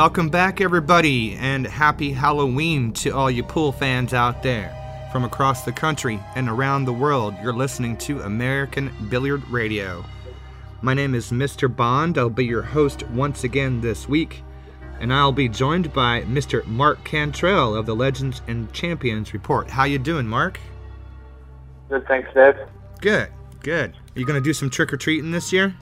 [0.00, 4.74] Welcome back, everybody, and happy Halloween to all you pool fans out there.
[5.12, 10.02] From across the country and around the world, you're listening to American Billiard Radio.
[10.80, 11.68] My name is Mr.
[11.68, 12.16] Bond.
[12.16, 14.42] I'll be your host once again this week,
[15.00, 16.64] and I'll be joined by Mr.
[16.64, 19.68] Mark Cantrell of the Legends and Champions Report.
[19.68, 20.58] How you doing, Mark?
[21.90, 22.70] Good, thanks, Dad.
[23.02, 23.28] Good,
[23.62, 23.90] good.
[23.90, 25.74] Are you gonna do some trick or treating this year?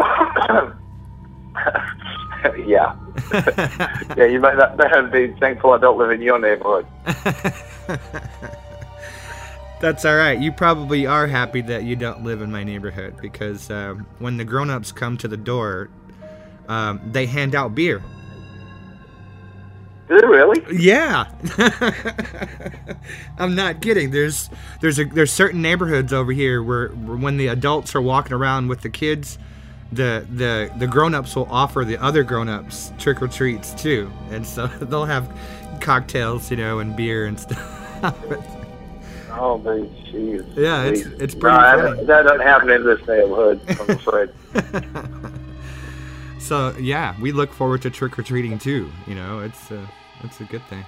[2.66, 2.96] yeah.
[4.16, 6.86] yeah, you might not, better be thankful I don't live in your neighborhood.
[9.80, 10.38] That's all right.
[10.38, 14.44] You probably are happy that you don't live in my neighborhood because um, when the
[14.44, 15.90] grown-ups come to the door,
[16.68, 18.00] um, they hand out beer.
[20.08, 20.62] Really?
[20.70, 21.24] Yeah,
[23.38, 24.10] I'm not kidding.
[24.10, 24.50] There's
[24.82, 28.68] there's a, there's certain neighborhoods over here where, where when the adults are walking around
[28.68, 29.38] with the kids,
[29.92, 34.66] the the the grown-ups will offer the other grown-ups trick or treats too, and so
[34.80, 35.30] they'll have
[35.80, 37.78] cocktails, you know, and beer and stuff.
[39.34, 40.44] Oh, man, jeez.
[40.56, 44.30] Yeah, it's- it's pretty No, that, that doesn't happen in this neighborhood, I'm afraid.
[46.38, 48.90] so yeah, we look forward to trick or treating too.
[49.06, 49.88] You know, it's a
[50.22, 50.84] it's a good thing.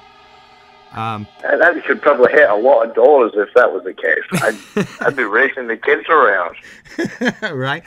[0.93, 4.23] Um, that could probably hit a lot of doors if that was the case.
[4.35, 6.55] I'd, I'd be racing the kids around.
[7.59, 7.83] right?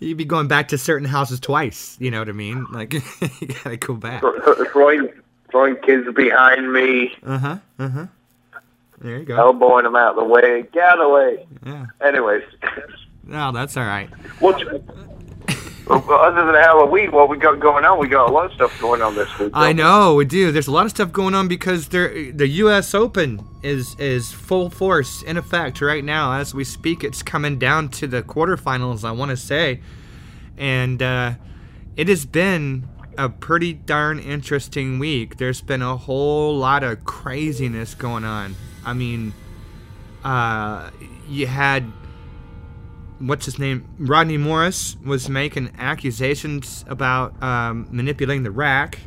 [0.00, 1.96] You'd be going back to certain houses twice.
[2.00, 2.66] You know what I mean?
[2.72, 2.92] Like
[3.40, 4.22] you gotta go back.
[4.72, 5.08] Throwing,
[5.50, 7.56] throwing kids behind me, Uh huh.
[7.78, 8.06] Uh huh.
[8.98, 9.36] There you go.
[9.36, 10.64] elbowing them out of the way.
[10.72, 11.46] Get out of the way.
[11.66, 11.86] Yeah.
[12.06, 12.42] Anyways,
[13.24, 14.10] No, that's all right.
[14.40, 14.62] what's,
[15.90, 17.98] other than Halloween, what we got going on?
[17.98, 19.50] We got a lot of stuff going on this week.
[19.54, 20.52] I know we do.
[20.52, 22.94] There's a lot of stuff going on because there, the U.S.
[22.94, 27.02] Open is is full force in effect right now as we speak.
[27.02, 29.80] It's coming down to the quarterfinals, I want to say,
[30.56, 31.32] and uh,
[31.96, 35.36] it has been a pretty darn interesting week.
[35.38, 38.54] There's been a whole lot of craziness going on.
[38.84, 39.34] I mean,
[40.24, 40.90] uh,
[41.28, 41.92] you had
[43.20, 43.88] what's his name?
[43.98, 48.98] Rodney Morris was making accusations about um, manipulating the rack.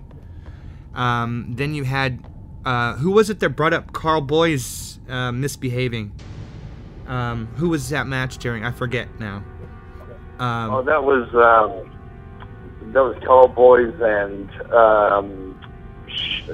[0.95, 2.23] Um, then you had
[2.65, 6.13] uh, who was it that brought up Karl Boyes's uh, misbehaving?
[7.07, 8.63] Um, who was that match during?
[8.63, 9.43] I forget now.
[10.39, 15.59] Um, Oh, that was um, that was Karl Boyes and um,
[16.07, 16.49] Sh-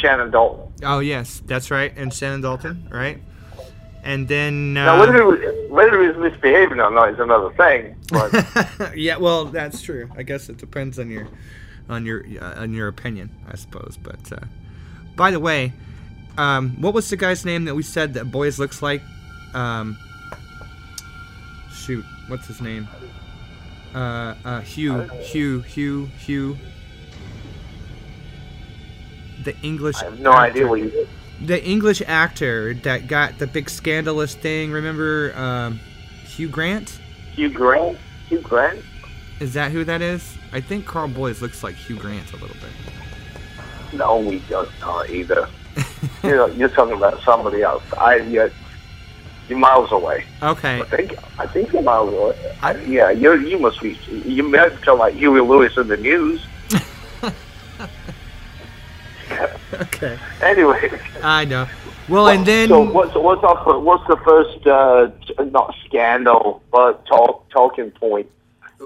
[0.00, 0.70] Shannon Daulton.
[0.82, 3.22] oh yes, that's right, and Shannon Daulton, right?
[4.06, 7.50] And then uh, Now, whether he was, whether he was misbehaving or not is another
[7.54, 7.96] thing.
[8.08, 10.08] But yeah, well, that's true.
[10.16, 11.26] I guess it depends on your
[11.88, 13.98] on your uh, on your opinion, I suppose.
[14.00, 14.46] But uh,
[15.16, 15.72] by the way,
[16.38, 19.02] um, what was the guy's name that we said that Boyes looks like?
[19.54, 19.98] Um,
[21.72, 22.86] shoot, what's his name?
[23.92, 26.56] Uh, uh, Hugh, Hugh, Hugh, Hugh.
[29.42, 29.96] The English.
[29.96, 30.42] I have no actor.
[30.42, 31.08] idea what you.
[31.44, 34.72] The English actor that got the big scandalous thing.
[34.72, 35.80] Remember, um,
[36.24, 36.98] Hugh Grant?
[37.32, 37.98] Hugh Grant.
[38.28, 38.82] Hugh Grant.
[39.40, 40.36] Is that who that is?
[40.52, 43.92] I think Karl Boyes looks like Hugh Grant a little bit.
[43.92, 45.48] No, we don't know either.
[46.24, 47.82] you know, you're talking about somebody else.
[47.98, 48.50] I you're,
[49.48, 50.24] you're miles away.
[50.42, 50.80] Okay.
[50.80, 52.56] I think I think you're miles away.
[52.62, 53.98] I, yeah, you you must be.
[54.08, 56.46] You might sound like Huey Lewis in the news.
[59.82, 60.18] Okay.
[60.42, 60.90] Anyway.
[61.22, 61.66] I know.
[62.08, 65.08] Well, and then so what's what's off, what's the first uh,
[65.44, 68.30] not scandal but talk talking point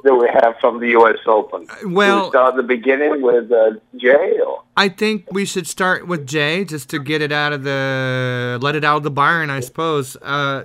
[0.05, 1.19] that we have from the U.S.
[1.27, 1.67] Open?
[1.85, 6.07] Well- we start at the beginning with uh, Jay or I think we should start
[6.07, 9.51] with Jay just to get it out of the let it out of the barn,
[9.51, 10.17] I suppose.
[10.23, 10.65] Uh,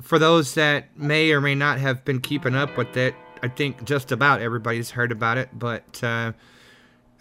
[0.00, 3.84] for those that may or may not have been keeping up with it, I think
[3.84, 5.50] just about everybody's heard about it.
[5.52, 6.32] But uh,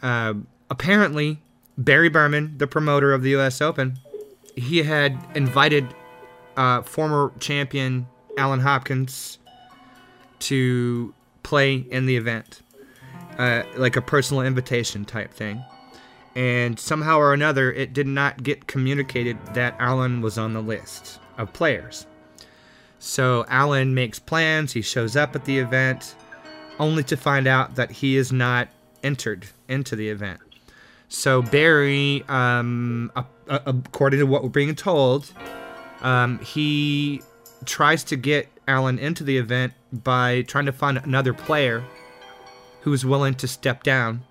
[0.01, 0.35] uh,
[0.69, 1.41] apparently,
[1.77, 3.61] Barry Behrman, the promoter of the U.S.
[3.61, 3.99] Open,
[4.55, 5.87] he had invited
[6.57, 8.07] uh, former champion
[8.37, 9.39] Allen Hopkins
[10.39, 11.13] to
[11.43, 12.61] play in the event,
[13.37, 15.63] uh, like a personal invitation type thing.
[16.35, 21.19] And somehow or another, it did not get communicated that Allen was on the list
[21.37, 22.05] of players.
[22.99, 26.15] So Allen makes plans, he shows up at the event,
[26.79, 28.69] only to find out that he is not
[29.03, 30.39] entered into the event.
[31.13, 33.11] So Barry, um,
[33.49, 35.29] according to what we're being told,
[36.01, 37.21] um, he
[37.65, 41.83] tries to get Allen into the event by trying to find another player
[42.83, 44.23] who's willing to step down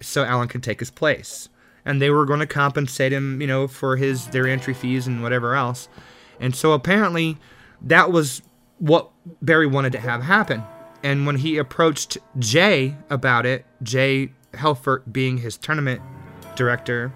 [0.00, 1.50] so Allen can take his place.
[1.84, 5.22] And they were going to compensate him, you know, for his their entry fees and
[5.22, 5.90] whatever else.
[6.40, 7.36] And so apparently
[7.82, 8.40] that was
[8.78, 9.10] what
[9.42, 10.62] Barry wanted to have happen.
[11.02, 16.00] And when he approached Jay about it, Jay Helfert being his tournament
[16.56, 17.12] director.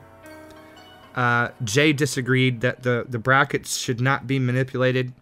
[1.14, 5.12] Uh, Jay disagreed that the, the brackets should not be manipulated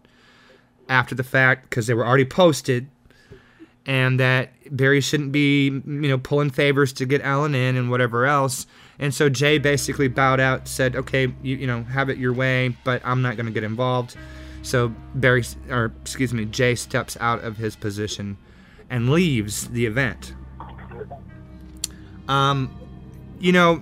[0.87, 2.87] after the fact because they were already posted,
[3.85, 8.25] and that Barry shouldn't be you know pulling favors to get Allen in and whatever
[8.25, 8.67] else.
[8.99, 12.75] And so Jay basically bowed out, said, "Okay, you, you know, have it your way,
[12.83, 14.15] but I'm not going to get involved."
[14.61, 18.37] So Barry, or excuse me, Jay steps out of his position
[18.89, 20.35] and leaves the event.
[22.27, 22.75] Um,
[23.39, 23.81] you know,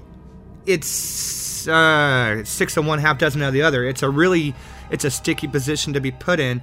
[0.65, 3.85] it's uh, six of one, half dozen of the other.
[3.85, 4.55] It's a really,
[4.89, 6.61] it's a sticky position to be put in,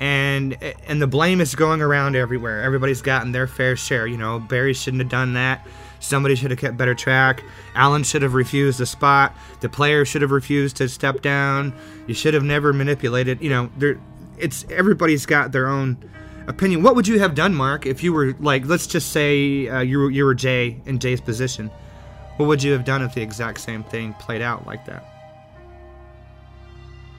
[0.00, 0.56] and
[0.86, 2.62] and the blame is going around everywhere.
[2.62, 4.06] Everybody's gotten their fair share.
[4.06, 5.66] You know, Barry shouldn't have done that.
[6.00, 7.42] Somebody should have kept better track.
[7.74, 9.34] Allen should have refused the spot.
[9.60, 11.72] The player should have refused to step down.
[12.06, 13.40] You should have never manipulated.
[13.40, 13.98] You know, there,
[14.36, 15.96] it's everybody's got their own
[16.46, 16.82] opinion.
[16.82, 19.98] What would you have done, Mark, if you were like, let's just say uh, you
[20.00, 21.70] were you were Jay in Jay's position?
[22.36, 25.04] What would you have done if the exact same thing played out like that?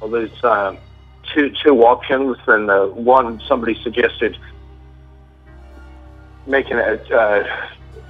[0.02, 0.78] Well, there's um,
[1.34, 4.38] two two options, and uh, one somebody suggested
[6.48, 7.44] making it uh,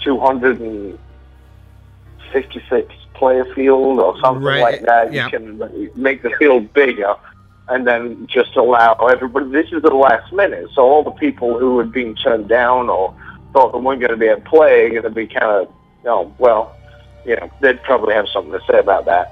[0.04, 5.14] 256 player field or something Right, like that.
[5.14, 5.26] yeah.
[5.26, 5.58] You can
[5.96, 7.16] make the field bigger
[7.68, 9.50] and then just allow everybody.
[9.50, 13.14] This is the last minute, so all the people who had been turned down or
[13.54, 15.68] thought they weren't going to be at play are going to be kind of,
[16.04, 16.76] you know, well,
[17.26, 19.32] you know, they'd probably have something to say about that.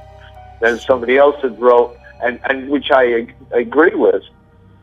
[0.61, 4.23] Then somebody else had wrote, and, and which I ag- agree with,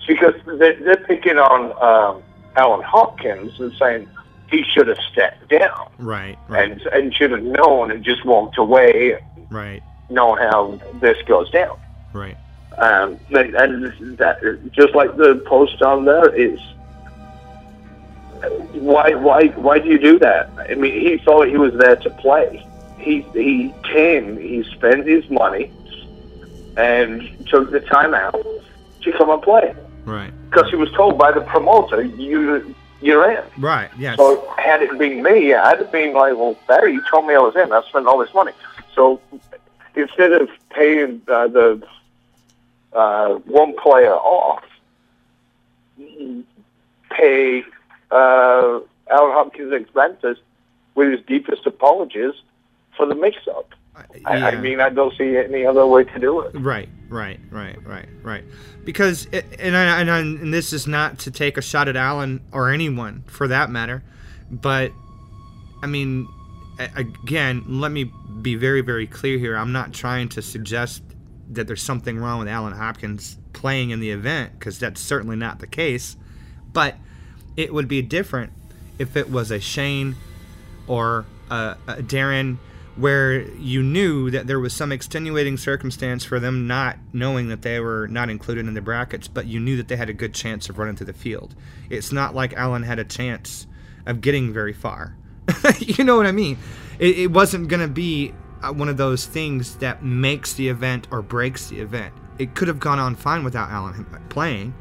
[0.07, 2.23] because they're, they're picking on um,
[2.57, 4.09] Allen Hopkins and saying
[4.51, 8.59] he should have stepped down Right, right, and and should have known and just walked
[8.59, 9.15] away,
[9.49, 11.77] right, knowing how this goes down.
[12.13, 12.37] right.
[12.79, 13.55] Um, and
[14.19, 16.59] that, just like the post on there is,
[18.73, 20.51] why why why do you do that?
[20.59, 22.67] I mean, he thought he was there to play.
[22.99, 25.71] He he came, he spent his money,
[26.77, 28.35] and took the time out
[29.03, 29.75] to come and play
[30.05, 30.33] Right.
[30.51, 33.91] because he was told by the promoter, "You you're in." Right.
[33.99, 34.17] Yes.
[34.17, 37.39] So had it been me, I'd have been like, well, Barry, you told me I
[37.39, 37.73] was in.
[37.73, 38.53] I spent all this money.
[38.95, 39.21] So
[39.95, 41.83] instead of paying uh, the
[42.93, 44.65] uh, one player off,
[47.11, 47.63] pay
[48.11, 50.37] uh, Allen Hopkins' expenses
[50.95, 52.35] with his deepest apologies
[52.97, 53.71] for the mix-up.
[54.25, 56.53] I, I mean, I don't see any other way to do it.
[56.55, 58.45] Right, right, right, right, right.
[58.85, 61.97] Because, it, and, I, and, I, and this is not to take a shot at
[61.97, 64.03] Allen or anyone for that matter,
[64.51, 64.93] but
[65.83, 66.29] I mean,
[66.97, 68.11] again, let me
[68.41, 69.57] be very, very clear here.
[69.57, 71.03] I'm not trying to suggest
[71.51, 75.59] that there's something wrong with Allen Hopkins playing in the event, because that's certainly not
[75.59, 76.17] the case.
[76.73, 76.97] But
[77.57, 78.53] it would be different
[78.99, 80.17] if it was a Shane
[80.87, 82.59] or a, a Darren
[82.97, 87.81] where you knew that there was some extenuating circumstance for them not knowing that they
[87.81, 90.69] were not included in the brackets, but you knew that they had a good chance
[90.69, 91.55] of running to the field.
[91.89, 93.67] It's not like Allen had a chance
[94.07, 95.17] of getting very far.
[95.79, 96.59] you know what I mean?
[96.99, 101.09] It, it wasn't going to be Uh, one of those things that makes the event
[101.11, 102.13] or breaks the event.
[102.39, 104.75] It could have gone on fine without Allen uh, playing.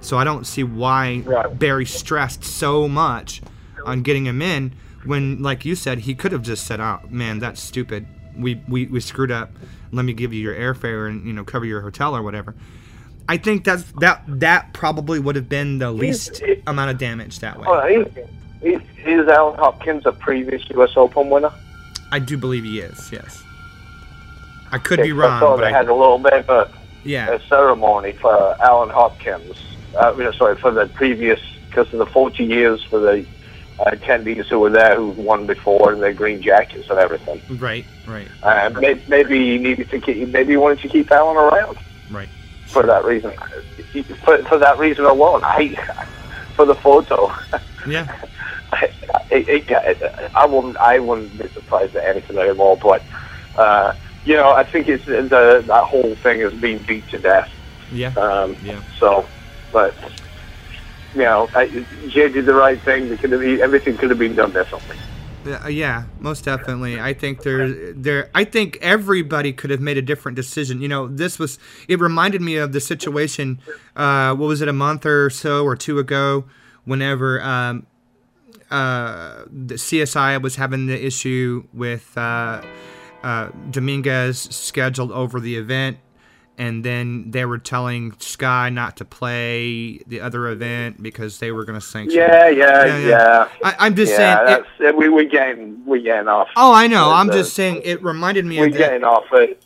[0.00, 1.58] So I don't see why Right.
[1.58, 3.42] Barry stressed so much
[3.84, 4.72] on getting him in
[5.04, 8.06] when, like you said, he could have just said, "Oh man, that's stupid.
[8.36, 9.50] We we, we screwed up.
[9.90, 12.54] Let me give you your airfare and you know cover your hotel or whatever."
[13.28, 17.58] I think that's that that probably would have been the least amount of damage that
[17.58, 17.66] way.
[17.66, 18.06] Well,
[18.62, 20.90] is Allen Hopkins a previous U.S.
[20.96, 21.52] Open winner?
[22.10, 23.12] I do believe he is.
[23.12, 23.42] Yes.
[24.70, 26.32] I could Yeah, be 'cause I wrong, thought but they I, had a little bit
[26.34, 26.68] of a,
[27.04, 29.56] yeah, a ceremony for Allen Hopkins.
[29.96, 33.24] Uh, sorry, for the previous, because of the 40 years for the
[33.80, 37.40] uh, attendees who were there who won before and their green jackets and everything.
[37.58, 41.78] right, right, Uh, may, maybe he needed to keep, maybe wanted to keep Allen around
[42.10, 42.28] right.
[42.66, 43.32] for that reason.
[44.24, 45.74] For, for that reason alone, I,
[46.54, 47.32] for the photo.
[47.86, 48.06] Yeah,
[48.80, 48.92] I,
[49.32, 50.76] I, I, I wouldn't.
[50.76, 52.78] I wouldn't be surprised at anything anymore.
[52.82, 53.02] But
[53.56, 53.94] uh,
[54.24, 57.50] you know, I think it's the that whole thing is being beat to death.
[57.92, 58.82] yeah, Um, yeah.
[58.98, 59.26] So,
[59.72, 59.94] but
[61.14, 61.66] you know, I,
[62.08, 63.06] Jay did the right thing.
[63.06, 64.96] It could have, been- everything could have been done differently.
[65.46, 67.00] Yeah, yeah, most definitely.
[67.00, 68.28] I think there, there.
[68.34, 70.82] I think everybody could have made a different decision.
[70.82, 71.58] You know, this was.
[71.86, 73.60] It reminded me of the situation.
[73.96, 76.44] Uh, what was it, a month or so or two ago,
[76.84, 77.86] whenever um,
[78.70, 82.62] uh, the CSI was having the issue with uh,
[83.22, 85.98] uh, Dominguez scheduled over the event,
[86.58, 91.64] and then they were telling Sky not to play the other event because they were
[91.64, 92.18] going to sanction.
[92.18, 93.08] Yeah, yeah, Yeah, yeah.
[93.08, 93.48] yeah.
[93.64, 94.58] I, I'm just yeah, saying.
[94.60, 96.48] It, that's, we we getting we getting off.
[96.56, 97.10] oh, I know.
[97.12, 97.82] I'm the- just saying.
[97.84, 98.78] It reminded me We're of that.
[98.78, 99.62] getting off it.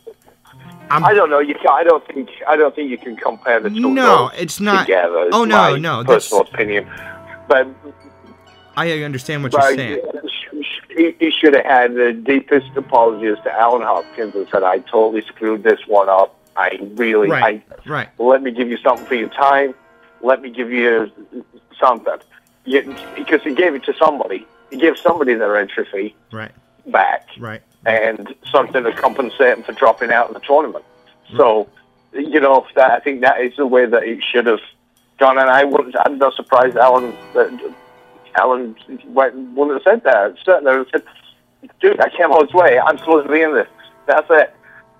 [0.89, 1.39] I'm- I don't know.
[1.39, 3.89] You can, I don't think I don't think you can compare the two.
[3.93, 5.29] No, it's not- Together.
[5.31, 6.87] oh, no, my no, that's- Personal opinion,
[7.47, 7.67] but
[8.75, 10.01] I understand what you're saying.
[10.95, 15.21] he, he should have had the deepest apologies to Allen Hopkins and said, "I totally
[15.21, 16.35] screwed this one up.
[16.55, 17.63] I really, Right.
[17.85, 18.09] I Right.
[18.19, 19.73] let me give you something for your time.
[20.21, 21.11] Let me give you
[21.79, 22.13] something."
[22.65, 24.45] You, because he gave it to somebody.
[24.69, 26.51] He gave somebody their entry fee Right.
[26.87, 27.27] back.
[27.37, 27.61] Right.
[27.85, 30.85] and something to compensate him for dropping out of the tournament.
[31.35, 31.67] So,
[32.13, 34.61] you know, that I think that is the way that it should have
[35.19, 35.37] gone.
[35.37, 37.49] And I wouldn't, I'm not surprised Allen that
[38.35, 38.75] Allen
[39.05, 40.35] wouldn't have said that.
[40.43, 41.03] Certainly, said,
[41.81, 42.79] "Dude, I came all this way.
[42.79, 43.67] I'm supposed to be in this.
[44.05, 44.53] That's it.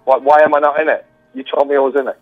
[0.06, 1.06] Why, why am I not in it?
[1.34, 2.20] You told me I was in it."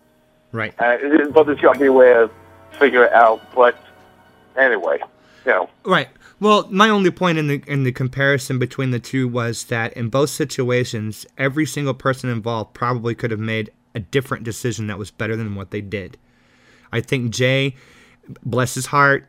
[0.51, 0.74] Right.
[0.80, 2.30] Uh, it- but there's got to be a way to
[2.77, 3.41] figure it out.
[3.53, 3.75] But
[4.58, 5.00] anyway,
[5.46, 6.10] you know, Right.
[6.39, 10.10] Well, my only point in the in the comparison between the two was that in
[10.10, 15.12] both situations, every single person involved probably could have made a different decision that was
[15.12, 16.18] better than what they did.
[16.91, 17.75] I think Jay,
[18.44, 19.27] bless his heart,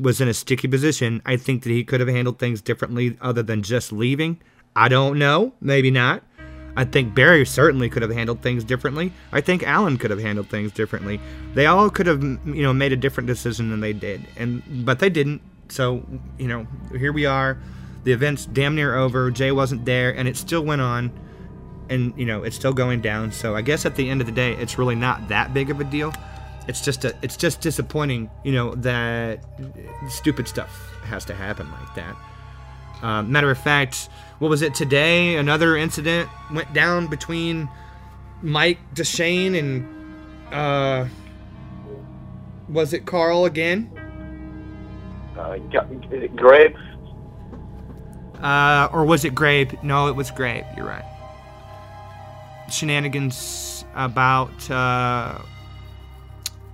[0.00, 1.22] was in a sticky position.
[1.24, 4.40] I think that he could have handled things differently other than just leaving.
[4.74, 5.54] I don't know.
[5.60, 6.22] Maybe not.
[6.76, 9.10] I think Barry certainly could have handled things differently.
[9.32, 11.18] I think Allen could have handled things differently.
[11.54, 14.98] They all could have, you know, made a different decision than they did, and but
[14.98, 15.40] they didn't.
[15.68, 16.04] So,
[16.38, 17.58] you know, here we are.
[18.04, 19.30] The event's damn near over.
[19.30, 21.10] Jay wasn't there, and it still went on,
[21.88, 23.32] and you know, it's still going down.
[23.32, 25.80] So I guess at the end of the day, it's really not that big of
[25.80, 26.12] a deal.
[26.68, 29.40] It's just a, it's just disappointing, you know, that
[30.08, 30.70] stupid stuff
[31.04, 32.16] has to happen like that.
[33.02, 34.08] Um, matter of fact,
[34.38, 35.36] what was it today?
[35.36, 37.68] Another incident went down between
[38.42, 41.06] Mike Dechaine and uh,
[42.68, 43.90] was it Carl again?
[45.38, 46.80] uh, is it Graves?
[48.40, 49.82] Uh, or was it Grape?
[49.82, 50.64] No, it was Grape.
[50.76, 51.04] You're right.
[52.70, 55.38] Shenanigans about uh,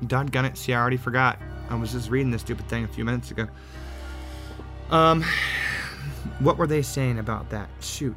[0.07, 0.57] doggone it.
[0.59, 1.39] See, I already forgot.
[1.71, 3.47] I was just reading this stupid thing a few minutes ago.
[4.91, 5.25] Um,
[6.41, 7.69] what were they saying about that?
[7.81, 8.17] Shoot.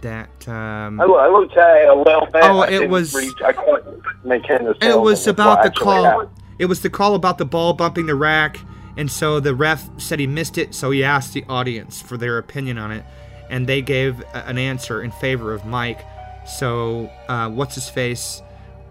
[0.00, 1.00] That um.
[1.00, 2.42] I, I looked at it a little bit.
[2.42, 6.04] Oh, it was- I couldn't make head or It was about the call.
[6.04, 6.30] happened.
[6.58, 8.58] It was the call about the ball bumping the rack,
[8.96, 10.74] and so the ref said he missed it.
[10.74, 13.04] So he asked the audience for their opinion on it,
[13.50, 16.00] and they gave an answer in favor of Mike.
[16.46, 18.40] So uh, what's his face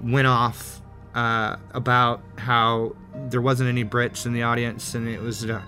[0.04, 0.82] went off
[1.16, 2.96] uh, about how
[3.30, 5.62] there wasn't any Brits in the audience, and it was, uh,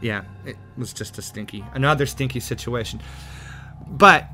[0.00, 3.00] yeah, it was just a stinky, another stinky situation.
[3.86, 4.28] But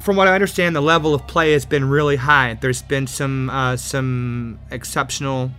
[0.00, 2.54] from what I understand, the level of play has been really high.
[2.54, 5.50] There's been some uh, some exceptional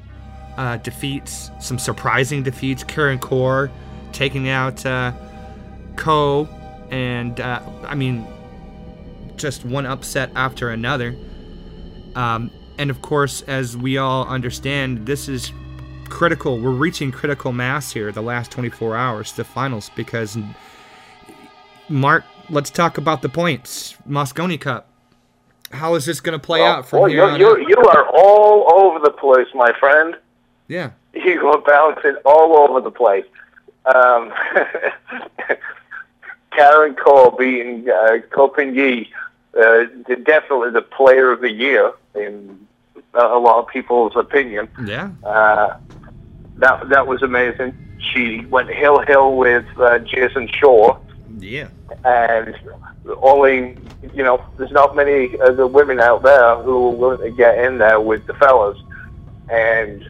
[0.58, 2.84] uh, defeats, some surprising defeats.
[2.84, 3.72] Karen Corr
[4.12, 5.14] taking out uh,
[5.96, 6.48] Ko,
[6.92, 8.28] and uh, I mean,
[9.38, 11.16] just one upset after another.
[12.16, 15.52] Um, and of course, as we all understand, this is
[16.10, 16.60] critical.
[16.60, 20.38] We're reaching critical mass here, the last 24 hours, the finals, because
[21.90, 23.96] Mark, let's talk about the points.
[24.08, 24.88] Mosconi Cup.
[25.72, 27.68] How is this going to play out from well, here you're, on you're, out?
[27.68, 30.16] you are all over the place, my friend.
[30.68, 30.92] Yeah.
[31.16, 33.26] You are bouncing all over the place.
[33.86, 34.34] Um,
[36.52, 39.06] Karen Corr beating uh, Copenhagen,
[39.60, 39.84] uh,
[40.24, 42.68] definitely the player of the year in
[43.14, 44.68] a a lot of people's opinion.
[44.86, 45.12] Yeah.
[45.24, 45.78] Uh,
[46.58, 47.74] that that was amazing.
[48.00, 50.98] She went hill hill with uh, Jason Shaw,
[51.38, 51.68] Yeah.
[52.04, 52.56] and
[53.22, 53.78] only
[54.14, 57.58] you know, there's not many of the women out there who are willing to get
[57.58, 58.78] in there with the fellas
[59.50, 60.10] and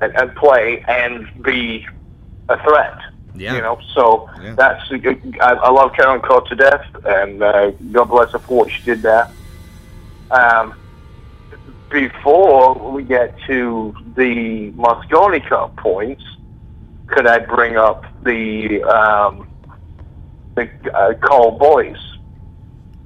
[0.00, 1.86] and, and play and be
[2.48, 2.98] a threat.
[3.34, 3.54] Yeah.
[3.54, 4.54] You know, so Yeah.
[4.54, 8.70] that's I, I love Karen Corr to death, and uh, God bless her for what
[8.70, 9.28] she did there.
[10.30, 10.74] Um,
[11.90, 16.22] before we get to the Mosconi Cup points,
[17.08, 19.46] could I bring up the um,
[20.56, 21.96] the uh, Karl Boyes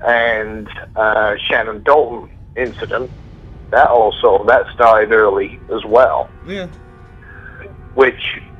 [0.07, 3.11] and uh, Shannon Daulton incident?
[3.71, 6.31] That also that started early as well.
[6.45, 6.69] Yeah.
[7.95, 8.54] Which wh-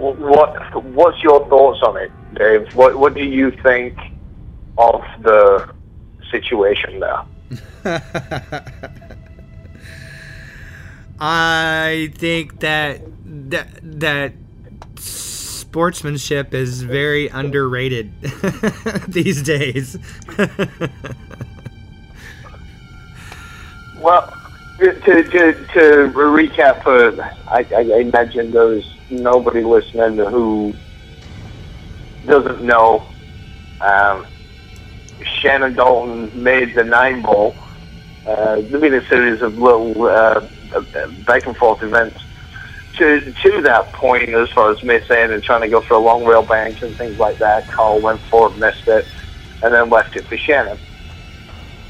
[0.00, 2.74] what what's your thoughts on it, Dave?
[2.74, 3.98] What what do you think
[4.78, 5.72] of the
[6.30, 7.22] situation there?
[11.20, 13.02] I think that
[13.50, 14.32] that that
[14.96, 18.12] sportsmanship is very underrated
[19.08, 19.98] these days.
[24.00, 24.34] Well,
[24.78, 30.74] to, to, to recap, uh, I, I imagine there's nobody listening to who
[32.26, 33.08] doesn't know.
[33.80, 34.26] Um,
[35.40, 37.56] Shannon Daulton made the nine ball.
[38.26, 40.40] Uh, there been a series of little uh,
[41.26, 42.20] back and forth events
[42.98, 46.24] to to that point as far as missing and trying to go for a long
[46.24, 47.68] rail bank and things like that.
[47.68, 49.06] Karl went for it, missed it,
[49.62, 50.78] and then left it for Shannon.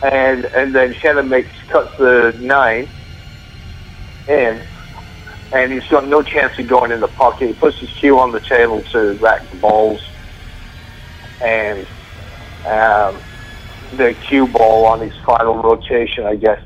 [0.03, 2.89] And and then Shannon makes cuts the nine
[4.29, 4.63] in,
[5.53, 7.49] and he's got no chance of going in the pocket.
[7.49, 10.01] He puts his cue on the table to rack the balls,
[11.41, 11.87] and
[12.65, 13.23] um,
[13.93, 16.61] the cue ball on his final rotation, I guess,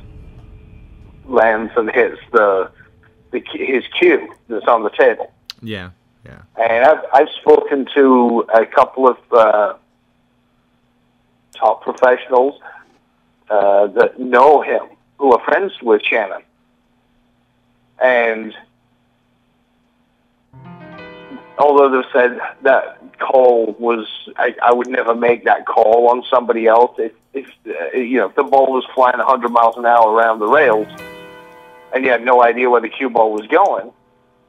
[1.26, 2.70] lands and hits the,
[3.30, 5.32] the his cue that's on the table.
[5.62, 5.90] Yeah,
[6.26, 6.42] yeah.
[6.56, 9.74] And I've I've spoken to a couple of uh,
[11.54, 12.60] top professionals
[13.48, 14.82] uh, that know him,
[15.18, 16.42] who are friends with Shannon,
[17.98, 18.54] and
[21.58, 24.06] although they've said that call was,
[24.36, 26.96] I, I would never make that call on somebody else.
[26.98, 30.38] If, if uh, you know, if the ball was flying 100 miles an hour around
[30.38, 30.88] the rails,
[31.92, 33.92] and you had no idea where the cue ball was going,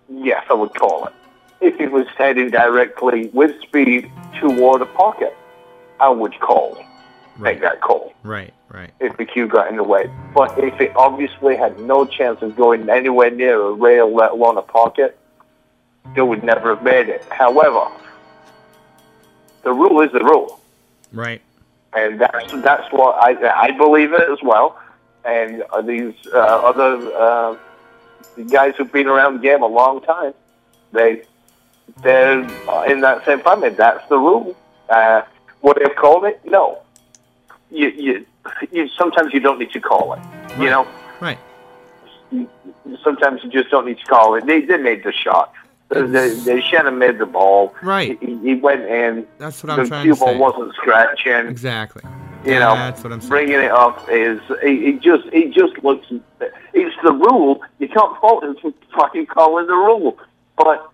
[0.09, 1.13] yes, I would call it.
[1.62, 5.35] If it was heading directly with speed toward a pocket,
[6.00, 7.53] I would call, right.
[7.53, 8.13] make that call.
[8.24, 8.91] Right, right.
[9.00, 10.12] If the cue got in the way.
[10.33, 14.57] But if it obviously had no chance of going anywhere near a rail, let alone
[14.57, 15.18] a pocket,
[16.13, 17.25] they would never have made it.
[17.29, 17.87] However,
[19.63, 20.59] the rule is the rule.
[21.11, 21.41] Right.
[21.94, 24.79] And that's that's what I I believe it as well.
[25.24, 27.57] And uh, these uh, other uh,
[28.51, 30.33] guys who've been around the game a long time,
[30.91, 31.24] they
[32.03, 32.41] they're
[32.85, 33.70] in that same family.
[33.70, 34.55] That's the rule.
[34.89, 35.22] Uh,
[35.61, 36.39] would they have called it?
[36.46, 36.79] No.
[37.72, 38.25] You, you,
[38.72, 40.18] you sometimes you don't need to call it.
[40.18, 40.59] Right.
[40.59, 40.87] You know.
[41.20, 41.39] Right.
[43.03, 44.46] Sometimes you just don't need to call it.
[44.46, 45.53] They they made the shot.
[45.89, 47.74] They, they should have made the ball.
[47.83, 48.17] Right.
[48.21, 49.27] He, he went in.
[49.37, 50.37] That's what I'm the trying to ball say.
[50.37, 51.48] wasn't scratching.
[51.48, 52.01] Exactly.
[52.43, 53.29] You know, That's what I'm saying.
[53.29, 56.05] bringing it up is he, he just he just looks.
[56.74, 57.61] It's the rule.
[57.79, 60.17] You can't fault him for fucking calling the rule.
[60.57, 60.91] But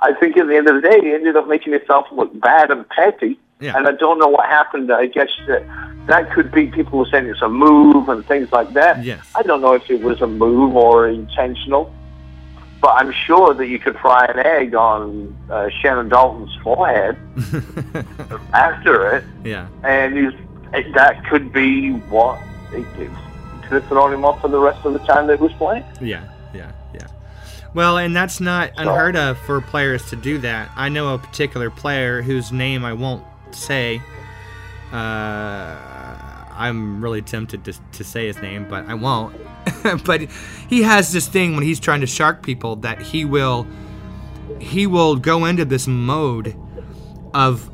[0.00, 2.70] I think at the end of the day, he ended up making himself look bad
[2.70, 3.38] and petty.
[3.60, 3.76] Yeah.
[3.76, 4.90] And I don't know what happened.
[4.92, 5.62] I guess that
[6.06, 9.02] that could be people were saying it's a move and things like that.
[9.04, 9.24] Yes.
[9.34, 11.94] I don't know if it was a move or intentional.
[12.80, 17.16] But I'm sure that you could fry an egg on uh, Shannon Daulton's forehead
[18.54, 19.68] after it, yeah.
[19.84, 20.32] and he's,
[20.72, 22.40] it, that could be what
[22.72, 23.10] it, it
[23.64, 25.84] could have thrown him off for the rest of the time that he was playing.
[26.00, 27.06] Yeah, yeah, yeah.
[27.74, 30.70] Well, and that's not So- unheard of for players to do that.
[30.74, 34.00] I know a particular player whose name I won't say.
[34.90, 35.76] Uh,
[36.52, 39.34] I'm really tempted to, to say his name, but I won't.
[40.04, 40.22] but
[40.68, 43.66] he has this thing when he's trying to shark people that he will
[44.58, 46.56] he will go into this mode
[47.34, 47.70] of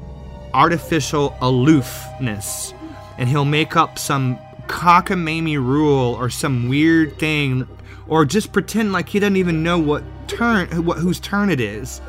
[0.52, 2.72] artificial aloofness.
[3.18, 7.66] And he'll make up some cockamamie rule or some weird thing
[8.08, 12.00] or just pretend like he doesn't even know what turn what whose turn it is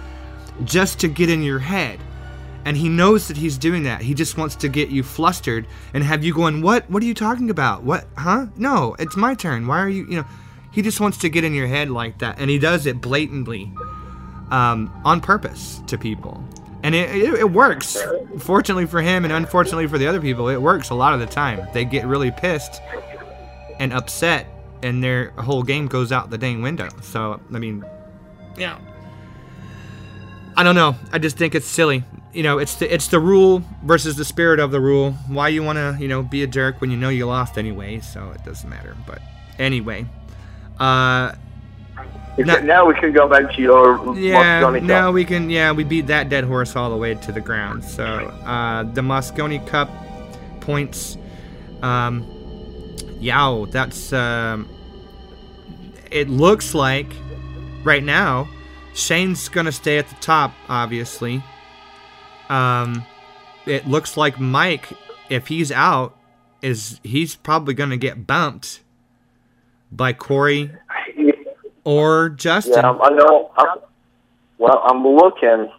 [0.64, 2.00] just to get in your head
[2.68, 4.02] and he knows that he's doing that.
[4.02, 6.88] He just wants to get you flustered and have you going what?
[6.90, 7.84] What are you talking about?
[7.84, 8.06] What?
[8.18, 8.48] Huh?
[8.58, 9.68] No it's my turn.
[9.68, 10.26] Why are you you know?
[10.74, 12.40] He just wants to get in your head like that.
[12.40, 13.72] And he does it blatantly
[14.52, 16.44] um, on purpose to people.
[16.84, 17.98] And it, it, it works.
[18.38, 21.26] Fortunately for him and unfortunately for the other people it works a lot of the
[21.26, 21.66] time.
[21.72, 22.82] They get really pissed
[23.80, 24.46] and upset
[24.84, 26.90] and their whole game goes out the dang window.
[27.02, 27.86] So i mean
[28.58, 28.78] yeah.
[30.58, 30.98] I don't know.
[31.14, 34.60] I just think it's silly you know it's the it's the rule versus the spirit
[34.60, 37.10] of the rule why you want to you know be a jerk when you know
[37.10, 39.22] you lost anyway so it doesn't matter but
[39.60, 40.06] anyway
[40.80, 41.34] uh
[42.38, 45.14] Now, now we can go back to your yeah, Mosconi now Cup.
[45.16, 45.50] we can.
[45.50, 47.84] Yeah, we beat that dead horse all the way to the ground.
[47.84, 49.90] So uh, the Mosconi Cup
[50.62, 51.18] points.
[51.82, 52.24] Um,
[53.20, 54.14] yow, that's.
[54.14, 54.70] Um,
[56.12, 57.08] it looks like
[57.84, 58.48] right now
[58.94, 60.52] Shane's gonna stay at the top.
[60.70, 61.42] Obviously.
[62.50, 63.06] Um,
[63.66, 64.90] it looks like Mike,
[65.30, 66.18] if he's out,
[66.62, 68.82] is he's probably gonna get bumped
[69.92, 70.72] by Corey
[71.84, 72.74] or Justin.
[72.76, 73.52] Yeah, I know.
[73.58, 73.78] I'm,
[74.58, 75.72] well, I'm looking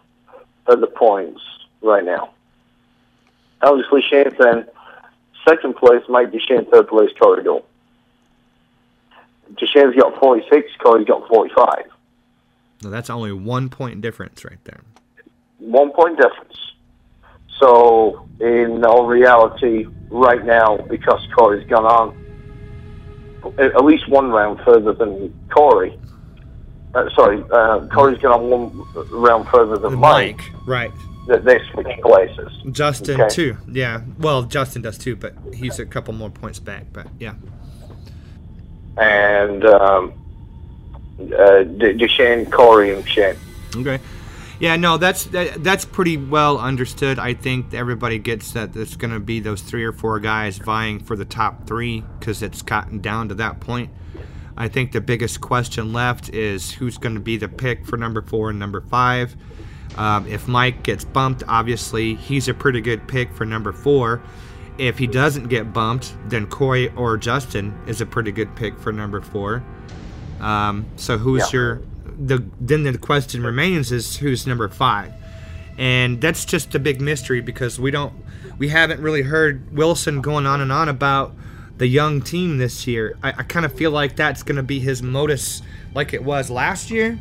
[0.67, 1.41] at the points
[1.81, 2.31] right now.
[3.61, 4.65] Obviously, Shane's in
[5.47, 7.65] second place, might be Shane third place, Corey Gold.
[9.57, 11.85] Shane's got 46, Corey's got 45.
[12.83, 14.81] No, that's only one point difference right there.
[15.59, 16.57] One point difference.
[17.59, 22.15] So, in all reality, right now, because Corey's gone on,
[23.59, 25.97] at least one round further than Corey.
[26.95, 30.37] Uh, sorry, uh, Corey's gone on one round further than Mike.
[30.37, 30.91] Mike, right?
[31.27, 32.51] That they switch places.
[32.71, 33.29] Justin Okay.
[33.35, 33.57] too.
[33.71, 34.01] Yeah.
[34.17, 36.85] Well, Justin does too, but he's a couple more points back.
[36.91, 37.33] But yeah.
[38.97, 40.13] and um,
[41.19, 43.35] uh, D- Dechaine, Corey, and Shane.
[43.75, 43.99] Okay.
[44.59, 47.17] Yeah, no, that's that, that's pretty well understood.
[47.17, 50.99] I think everybody gets that it's going to be those three or four guys vying
[50.99, 53.89] for the top three because it's gotten down to that point.
[54.57, 58.21] I think the biggest question left is who's going to be the pick for number
[58.21, 59.33] four and number five.
[59.95, 64.21] Um, if Mike gets bumped, obviously he's a pretty good pick for number four.
[64.77, 68.91] If he doesn't get bumped, then Corey or Justin is a pretty good pick for
[68.91, 69.63] number four.
[70.41, 71.59] Um, so who's Yeah.
[71.59, 71.81] your
[72.19, 75.13] the then the question remains is who's number five,
[75.77, 78.13] and that's just a big mystery because we don't
[78.57, 81.33] we haven't really heard Wilson going on and on about
[81.77, 83.17] the young team this year.
[83.23, 85.61] I, I kind of feel like that's going to be his modus
[85.95, 87.17] like it was last year.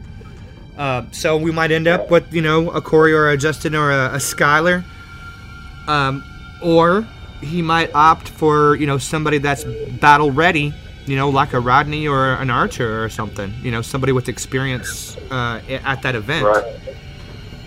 [0.76, 3.90] Uh, so we might end up with you know a Corey or a Justin or
[3.90, 4.84] a, a Skyler,
[5.86, 6.22] um,
[6.62, 7.06] or
[7.40, 9.64] he might opt for you know somebody that's
[10.00, 10.72] battle ready,
[11.08, 15.16] you know like a Rodney or an Archer or something, you know somebody with experience
[15.30, 16.44] uh, at that event.
[16.44, 16.80] Right.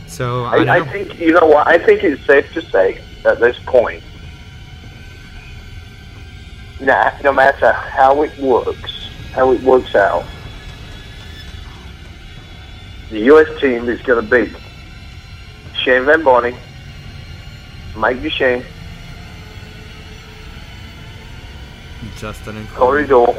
[0.07, 1.67] So I, I, I think you know what.
[1.67, 4.03] I think it's safe to say at this point,
[6.79, 10.25] nah, no matter how it works, how it works out,
[13.09, 13.59] the U.S.
[13.59, 14.53] team is going to be
[15.83, 16.57] Shane Van Boening,
[17.95, 18.65] Mike Dechaine,
[22.17, 23.35] Justin and Corey Deuel,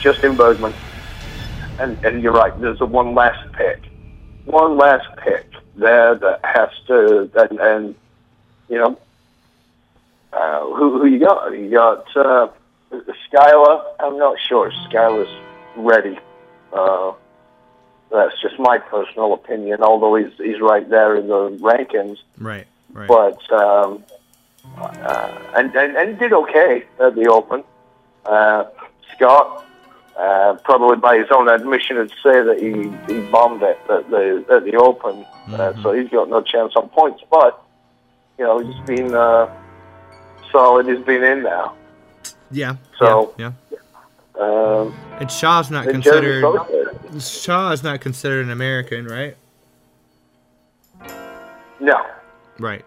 [0.00, 0.72] Justin Bergman,
[1.78, 2.58] and and you're right.
[2.60, 3.80] There's a one last pick,
[4.44, 7.94] one last pick there that has to and, and
[8.68, 8.98] you know
[10.32, 11.50] uh, who who you got?
[11.52, 12.48] You got uh,
[12.92, 13.84] Skyler.
[14.00, 15.34] I'm not sure Skyler's
[15.76, 16.18] ready.
[16.72, 17.12] Uh,
[18.10, 19.82] that's just my personal opinion.
[19.82, 23.08] Although he's he's right there in the rankings Right, right.
[23.08, 24.04] but um,
[24.78, 27.64] uh, and, and and did okay at the Open.
[28.24, 28.64] Uh,
[29.14, 29.64] Scott,
[30.18, 34.44] uh, probably by his own admission, would say that he, he bombed it at the
[34.50, 37.22] at the Open, uh, so he's got no chance on points.
[37.30, 37.62] But
[38.38, 39.48] you know, he's been uh,
[40.52, 40.86] solid.
[40.88, 41.74] He's been in now.
[42.50, 42.76] yeah.
[42.98, 43.52] So- yeah,
[44.38, 44.94] Um.
[45.20, 46.44] And Shaw's not considered.
[47.18, 49.34] Shaw is not considered an American, right?
[51.80, 52.04] No,
[52.58, 52.84] Right.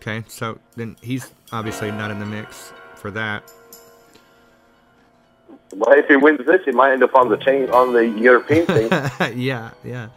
[0.00, 3.42] Okay, so then he's obviously not in the mix for that.
[5.74, 8.66] well, if he wins this, he might end up on the team on the European
[8.66, 8.88] team.
[9.38, 10.08] yeah, yeah.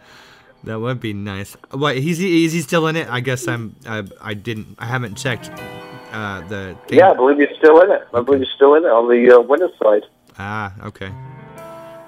[0.64, 1.54] That would be nice.
[1.70, 3.08] What he's is he still in it?
[3.10, 3.76] I guess I'm.
[3.86, 4.76] I, I didn't.
[4.78, 5.50] I haven't checked
[6.12, 6.78] uh, the.
[6.88, 7.00] Thing.
[7.00, 8.08] yeah, I believe he's still in it.
[8.14, 10.04] I believe he's still in it on the uh, winner's side.
[10.38, 11.12] Ah, okay.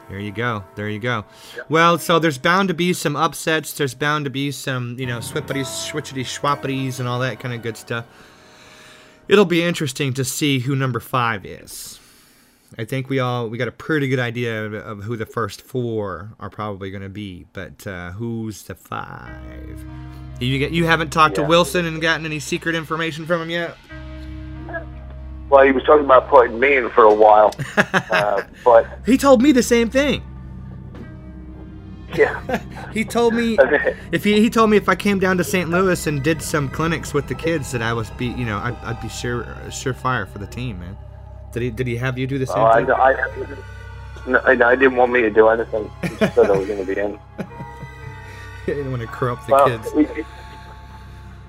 [0.08, 0.64] There you go.
[0.76, 1.24] There you go.
[1.68, 3.72] Well, so there's bound to be some upsets.
[3.72, 7.62] There's bound to be some, you know, swippities, switchity, schwappities, and all that kind of
[7.62, 8.06] good stuff.
[9.28, 11.98] It'll be interesting to see who number five is.
[12.78, 15.62] I think we all we got a pretty good idea of, of who the first
[15.62, 19.84] four are probably going to be, but uh, who's the five?
[20.40, 23.76] You get you haven't talked to Wilson and gotten any secret information from him yet?
[25.48, 29.40] Well, he was talking about putting me in for a while, uh, but He told
[29.42, 30.22] me the same thing.
[32.14, 32.61] yeah.
[32.92, 33.59] He told me
[34.12, 35.68] if he, he told me if I came down to St.
[35.68, 38.74] Louis and did some clinics with the kids that I was be you know I'd,
[38.82, 40.96] I'd be sure surefire for the team, man.
[41.52, 42.90] Did he did he have you do the same I, thing?
[42.90, 43.14] I,
[44.26, 45.90] no, I, I didn't want me to do anything.
[46.02, 47.18] He said I was going to be in.
[48.64, 49.92] He didn't want to corrupt the Well, kids.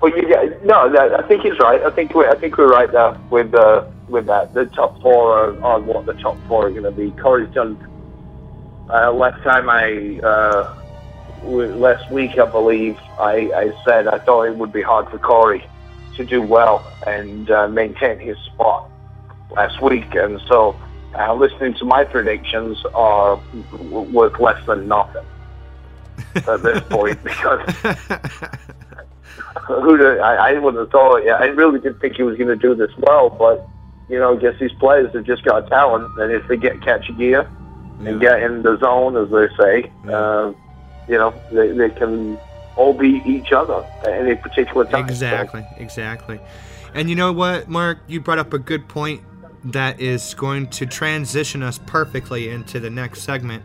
[0.00, 1.82] Well, you get, no, that, I think he's right.
[1.82, 4.54] I think we I think we're right there with uh, with that.
[4.54, 7.10] The top four are, are what the top four are going to be.
[7.20, 7.76] Corey's done.
[8.88, 10.74] Uh, last time I uh,
[11.42, 15.18] w- last week, I believe I, I said I thought it would be hard for
[15.18, 15.64] Corey
[16.16, 18.88] to do well and uh, maintain his spot
[19.50, 20.76] last week, and so
[21.18, 23.40] uh, listening to my predictions are
[23.72, 25.24] w- worth less than nothing
[26.36, 27.60] at this point because
[29.66, 31.24] who do, I, I have thought.
[31.24, 33.68] Yeah, I really didn't think he was going to do this well, but
[34.08, 37.06] you know, I guess these players have just got talent, and if they get catch
[37.16, 37.48] gear
[38.00, 40.52] and get in the zone, as they say, uh,
[41.08, 42.38] you know, they, they can
[42.76, 45.06] all beat each other at any particular time.
[45.08, 46.40] So, Exactly, exactly.
[46.94, 47.98] And you know what, Mark?
[48.06, 49.22] You brought up a good point
[49.64, 53.62] that is going to transition us perfectly into the next segment.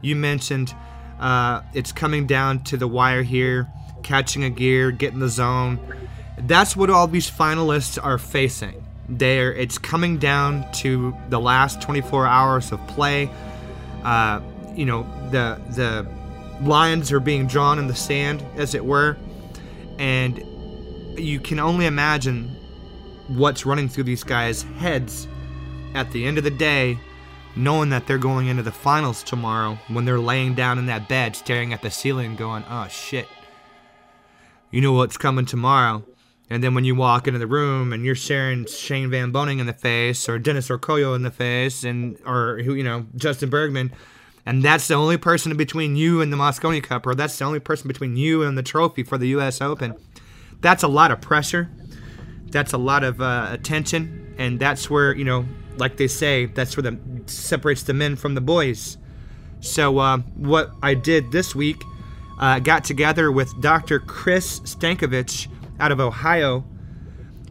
[0.00, 0.74] You mentioned
[1.18, 3.68] uh, it's coming down to the wire here,
[4.06, 5.80] catching a gear, getting the zone.
[6.38, 8.84] That's what all these finalists are facing.
[9.08, 13.28] There, it's coming down to the last 24 hours of play.
[14.04, 14.40] Uh,
[14.74, 16.06] you know, the the
[16.64, 19.16] lines are being drawn in the sand, as it were,
[19.98, 20.38] and
[21.18, 22.48] you can only imagine
[23.28, 25.26] what's running through these guys' heads
[25.94, 26.98] at the end of the day,
[27.56, 31.34] knowing that they're going into the finals tomorrow when they're laying down in that bed,
[31.34, 33.28] staring at the ceiling, going, "Oh shit."
[34.70, 36.04] You know what's coming tomorrow.
[36.48, 39.66] And then when you walk into the room and you're staring Shane Van Boening in
[39.66, 43.92] the face or Dennis Orcollo in the face and or who you know Justin Bergman,
[44.44, 47.58] and that's the only person between you and the Mosconi Cup, or that's the only
[47.58, 49.60] person between you and the trophy for the U.S.
[49.60, 49.94] Open.
[50.60, 51.68] That's a lot of pressure.
[52.46, 55.46] That's a lot of uh, attention, and that's where you know,
[55.78, 58.98] like they say, that's where the separates the men from the boys.
[59.60, 61.82] So uh, what I did this week,
[62.38, 63.98] uh, got together with Dr.
[63.98, 65.48] Chris Stankovich
[65.80, 66.64] out of Ohio.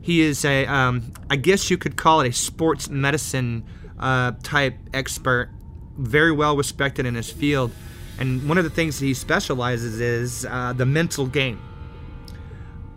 [0.01, 3.65] He is a, um, I guess you could call it a sports medicine
[3.99, 5.49] uh, type expert
[5.97, 7.71] very well respected in his field.
[8.19, 11.61] And one of the things he specializes is uh, the mental game.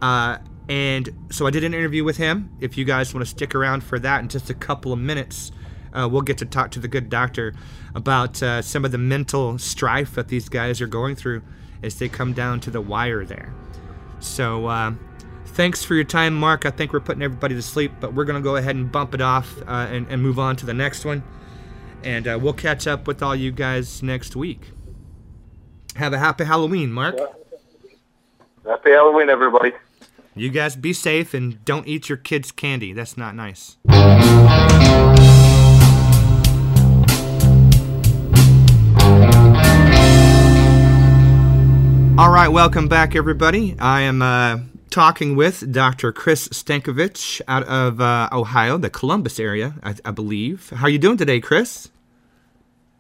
[0.01, 2.51] Uh, and so I did an interview with him.
[2.61, 5.51] If you guys want to stick around for that in just a couple of minutes,
[5.93, 7.55] uh, we'll get to talk to the good doctor
[7.95, 11.43] about uh, some of the mental strife that these guys are going through
[11.83, 13.53] as they come down to the wire there.
[14.21, 14.93] So uh,
[15.47, 16.67] thanks for your time, Mark.
[16.67, 19.15] I think we're putting everybody to sleep, but we're going to go ahead and bump
[19.15, 21.23] it off uh, and, and move on to the next one.
[22.03, 24.71] And uh, we'll catch up with all you guys next week.
[25.97, 27.19] Have a happy Halloween, Mark.
[28.65, 29.73] Happy Halloween, everybody.
[30.35, 32.93] You guys be safe and don't eat your kids' candy.
[32.93, 33.77] That's not nice.
[42.19, 43.77] All right, welcome back, everybody.
[43.79, 44.59] I am uh,
[44.91, 46.11] talking with Dr.
[46.11, 50.71] Chris Stankovich out of uh, Ohio, the Columbus area, I, I believe.
[50.71, 51.91] How are you doing today, Chris?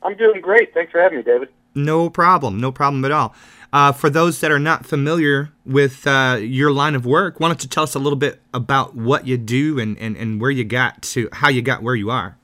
[0.05, 0.73] I'm doing great.
[0.73, 1.49] Thanks for having me, David.
[1.75, 2.61] No problem.
[2.61, 3.35] No problem at all.
[3.73, 7.61] Uh, for those that are not familiar with uh, your line of work, why don't
[7.61, 10.63] you tell us a little bit about what you do and, and, and where you
[10.63, 12.37] got to, how you got where you are?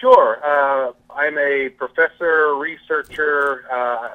[0.00, 0.28] Sure.
[1.18, 4.08] I'm a professor, researcher uh,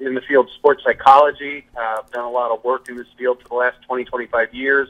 [0.00, 1.64] in the field of sports psychology.
[1.76, 4.52] Uh, I've done a lot of work in this field for the last 20, 25
[4.52, 4.88] years.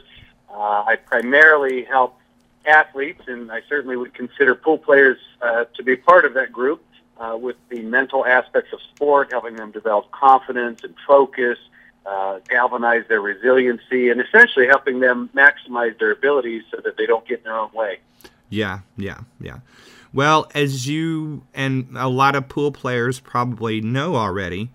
[0.49, 0.55] Uh,
[0.87, 2.17] I primarily help
[2.65, 6.83] athletes, and I certainly would consider pool players uh, to be part of that group
[7.19, 11.59] uh, with the mental aspects of sport, helping them develop confidence and focus,
[12.07, 17.27] uh, galvanize their resiliency, and essentially helping them maximize their abilities so that they don't
[17.27, 17.99] get in their own way.
[18.49, 19.59] Yeah, yeah, yeah.
[20.13, 24.69] Well, as you and a lot of pool players probably know already,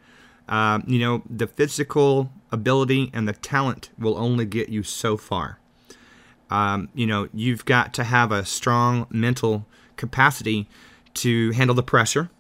[0.49, 5.59] uh, you know, the physical ability and the talent will only get you so far.
[6.49, 10.69] Um, you know, you've got to have a strong mental capacity
[11.15, 12.31] to handle the pressure,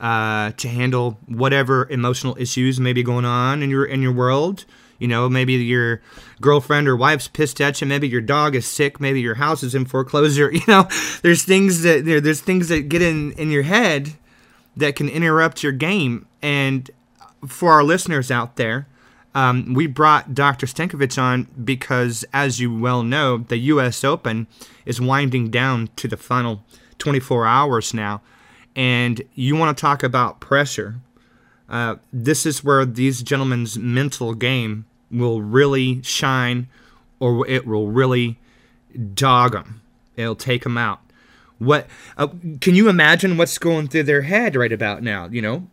[0.00, 4.64] uh, to handle whatever emotional issues may be going on in your in your world.
[5.00, 6.00] You know, maybe your
[6.40, 7.86] girlfriend or wife's pissed at you.
[7.88, 9.00] Maybe your dog is sick.
[9.00, 10.52] Maybe your house is in foreclosure.
[10.60, 10.88] You know,
[11.22, 14.12] there's things that there's things that get in in your head
[14.76, 16.26] that can interrupt your game.
[16.42, 16.90] And
[17.46, 18.86] for our listeners out there,
[19.34, 20.66] um, we brought Dr.
[20.66, 24.04] Stankovich on because, as you well know, the U.S.
[24.04, 24.46] Open
[24.84, 26.64] is winding down to the final
[26.98, 28.22] 24 hours now.
[28.74, 31.00] And you want to talk about pressure.
[31.68, 36.68] Uh, this is where these gentlemen's mental game will really shine,
[37.18, 38.38] or it will really
[39.14, 39.80] dog them.
[40.16, 41.00] It'll take them out.
[41.58, 42.28] What uh,
[42.60, 45.26] can you imagine what's going through their head right about now?
[45.26, 45.66] You know.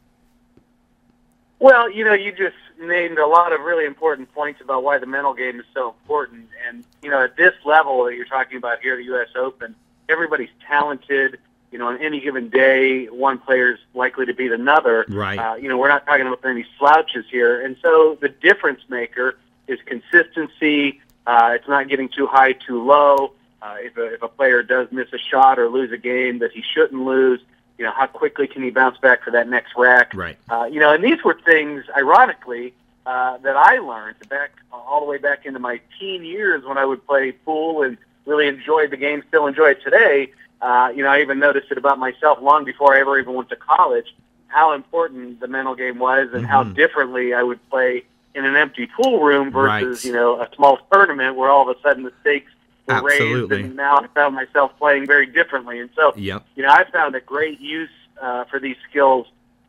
[1.59, 5.07] Well, you know, you just named a lot of really important points about why the
[5.07, 6.47] mental game is so important.
[6.67, 9.29] And you know, at this level that you're talking about here, at the U.S.
[9.35, 9.75] Open,
[10.09, 11.39] everybody's talented.
[11.71, 15.05] You know, on any given day, one player's likely to beat another.
[15.09, 15.37] Right.
[15.37, 17.59] Uh, you know, we're not talking about any slouches here.
[17.63, 21.01] And so the difference maker is consistency.
[21.25, 23.33] Uh, it's not getting too high, too low.
[23.61, 26.51] Uh, if, a, if a player does miss a shot or lose a game that
[26.51, 27.41] he shouldn't lose,
[27.77, 30.13] you know, how quickly can he bounce back for that next rack?
[30.13, 30.37] Right.
[30.49, 32.73] Uh, you know, and these were things, ironically,
[33.05, 36.85] uh, that I learned back all the way back into my teen years when I
[36.85, 40.31] would play pool and really enjoyed the game, still enjoy it today.
[40.61, 43.49] Uh, you know, I even noticed it about myself long before I ever even went
[43.49, 44.13] to college,
[44.47, 46.45] how important the mental game was and mm-hmm.
[46.45, 50.05] how differently I would play in an empty pool room versus, right.
[50.05, 52.51] you know, a small tournament where all of a sudden the stakes
[52.87, 53.57] were Absolutely.
[53.57, 55.79] raised and now I found myself playing very differently.
[55.79, 56.45] And so, yep.
[56.55, 57.89] you know, I found a great use
[58.21, 59.27] uh, for these skills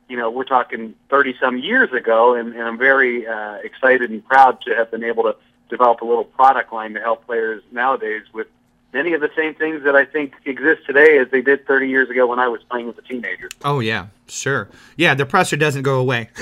[0.08, 4.24] you know, we're talking 30 some years ago, and, and I'm very uh, excited and
[4.26, 5.36] proud to have been able to
[5.68, 8.46] develop a little product line to help players nowadays with
[8.92, 12.08] many of the same things that I think exist today as they did 30 years
[12.10, 13.48] ago when I was playing as a teenager.
[13.64, 14.68] Oh yeah, sure.
[14.96, 16.30] Yeah, the pressure doesn't go away.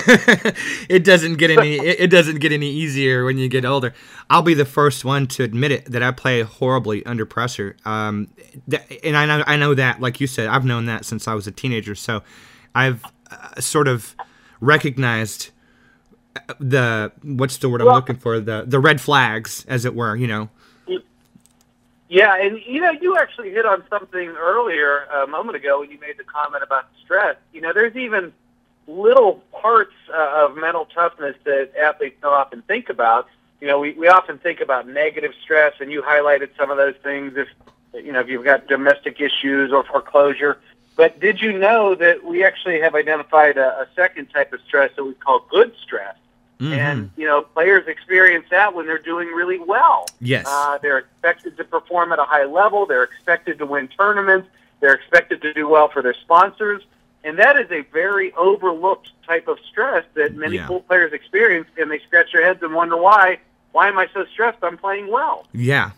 [0.89, 1.75] it doesn't get any.
[1.79, 3.93] it, doesn't get any easier when you get older.
[4.31, 7.77] I'll be the first one to admit it that I play horribly under pressure.
[7.85, 8.29] Um,
[8.71, 11.35] th- and I know I know that, like you said, I've known that since I
[11.35, 11.95] was a teenager.
[11.95, 12.23] So
[12.75, 14.15] I've uh, sort of
[14.61, 15.51] recognized
[16.37, 19.95] uh, the what's the word I'm Well- looking for the the red flags, as it
[19.95, 20.15] were.
[20.15, 20.49] You know.
[22.09, 25.99] Yeah, and you know, you actually hit on something earlier a moment ago when you
[25.99, 27.37] made the comment about stress.
[27.53, 28.33] You know, there's even
[28.87, 33.29] little parts uh, of mental toughness that athletes don't often think about.
[33.61, 36.95] You know, we, we often think about negative stress, and you highlighted some of those
[37.03, 37.33] things.
[37.37, 37.49] If
[37.95, 40.59] you know, if you've got domestic issues or foreclosure.
[40.97, 44.93] But did you know that we actually have identified a, a second type of stress
[44.97, 46.17] that we call good stress?
[46.61, 46.77] Mhm.
[46.77, 50.07] And you know, players experience that when they're doing really well.
[50.21, 50.47] Yes.
[50.49, 52.87] Uh, they're expected to perform at a high level.
[52.87, 54.49] They're expected to win tournaments.
[54.81, 56.83] They're expected to do well for their sponsors.
[57.25, 60.67] And that is a very overlooked type of stress that many Yeah.
[60.69, 63.39] pool players experience, and they scratch their heads and wonder why.
[63.73, 64.59] Why am I so stressed?
[64.63, 65.47] I'm playing well.
[65.53, 65.91] Yeah,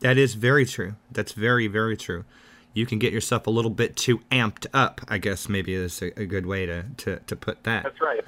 [0.00, 0.94] that is very true.
[1.12, 2.24] That's very, very true.
[2.72, 6.18] You can get yourself a little bit too amped up, I guess maybe is a,
[6.20, 7.82] a good way to, to, to put that.
[7.82, 8.24] That's right.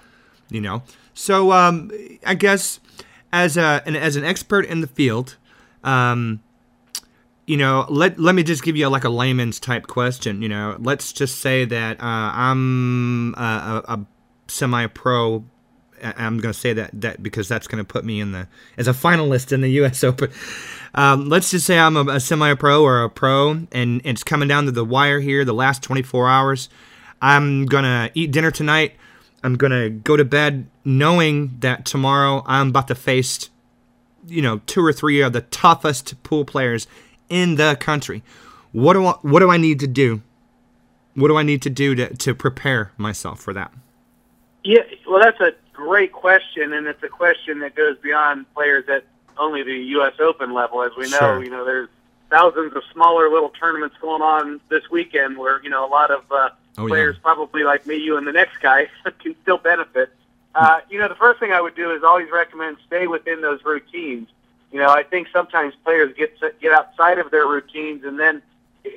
[0.54, 0.82] You know?
[1.14, 1.90] So um,
[2.24, 2.80] I guess
[3.32, 5.36] as a an, as an expert in the field,
[5.84, 6.40] um,
[7.46, 10.42] you know, let let me just give you like a layman's type question.
[10.42, 14.06] You know, let's just say that uh, I'm a, a, a
[14.48, 15.44] semi-pro.
[16.02, 18.88] I'm going to say that that because that's going to put me in the as
[18.88, 20.04] a finalist in the U.S.
[20.04, 20.30] Open.
[20.94, 24.66] Um, let's just say I'm a, a semi-pro or a pro, and it's coming down
[24.66, 25.44] to the wire here.
[25.44, 26.68] The last 24 hours,
[27.20, 28.94] I'm gonna eat dinner tonight.
[29.42, 33.50] I'm gonna go to bed knowing that tomorrow I'm about to face,
[34.26, 36.86] you know, two or three of the toughest pool players
[37.28, 38.22] in the country.
[38.72, 40.22] What do I, what do I need to do?
[41.14, 43.72] What do I need to do to, to prepare myself for that?
[44.64, 49.04] Yeah, well, that's a great question, and it's a question that goes beyond players at
[49.36, 50.14] only the U.S.
[50.20, 50.82] Open level.
[50.82, 51.42] As we know, Sure.
[51.44, 51.88] you know, there's
[52.30, 56.22] thousands of smaller little tournaments going on this weekend where you know a lot of
[56.30, 56.90] uh, Oh, yeah.
[56.90, 58.88] players, probably like me, you, and the next guy,
[59.20, 60.10] can still benefit.
[60.54, 63.64] Uh, you know, the first thing I would do is always recommend stay within those
[63.64, 64.28] routines.
[64.70, 68.42] You know, I think sometimes players get get outside of their routines and then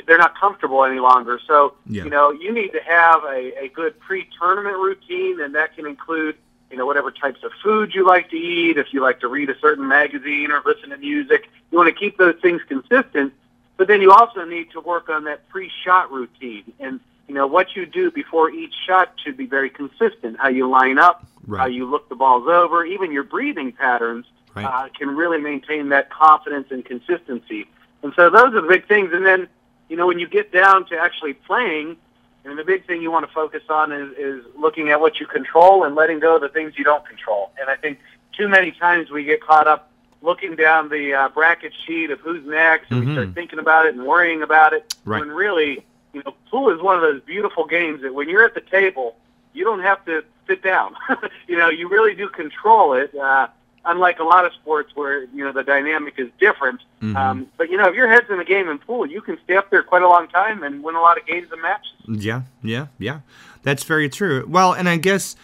[0.08, 1.40] they're not comfortable any longer.
[1.48, 2.06] So, Yeah.
[2.06, 6.36] you know, you need to have a, a good pre-tournament routine, and that can include,
[6.72, 8.78] you know, whatever types of food you like to eat.
[8.78, 12.00] If you like to read a certain magazine or listen to music, you want to
[12.00, 13.34] keep those things consistent.
[13.78, 17.76] But then you also need to work on that pre-shot routine, and you know what
[17.76, 20.38] you do before each shot should be very consistent.
[20.40, 21.60] How you line up, Right.
[21.62, 24.66] how you look the balls over, even your breathing patterns Right.
[24.66, 27.68] uh, can really maintain that confidence and consistency.
[28.04, 29.12] And so those are the big things.
[29.14, 29.48] And then,
[29.90, 31.98] you know, when you get down to actually playing,
[32.46, 35.26] and the big thing you want to focus on is, is looking at what you
[35.26, 37.52] control and letting go of the things you don't control.
[37.60, 38.00] And I think
[38.38, 42.46] too many times we get caught up looking down the uh, bracket sheet of who's
[42.46, 43.08] next, and Mhm.
[43.08, 44.96] we start thinking about it and worrying about it.
[45.06, 45.20] Right.
[45.20, 45.84] When really,
[46.16, 49.16] you know, pool is one of those beautiful games that when you're at the table,
[49.54, 50.96] you don't have to sit down.
[51.48, 53.14] you know, you really do control it.
[53.14, 53.48] Uh,
[53.86, 56.82] unlike a lot of sports where you know the dynamic is different.
[57.02, 57.16] Mhm.
[57.16, 59.56] Um, but you know, if your head's in the game in pool, you can stay
[59.56, 61.92] up there quite a long time and win a lot of games and matches.
[62.08, 63.20] Yeah, yeah, yeah.
[63.64, 64.46] That's very true.
[64.48, 65.36] Well, and I guess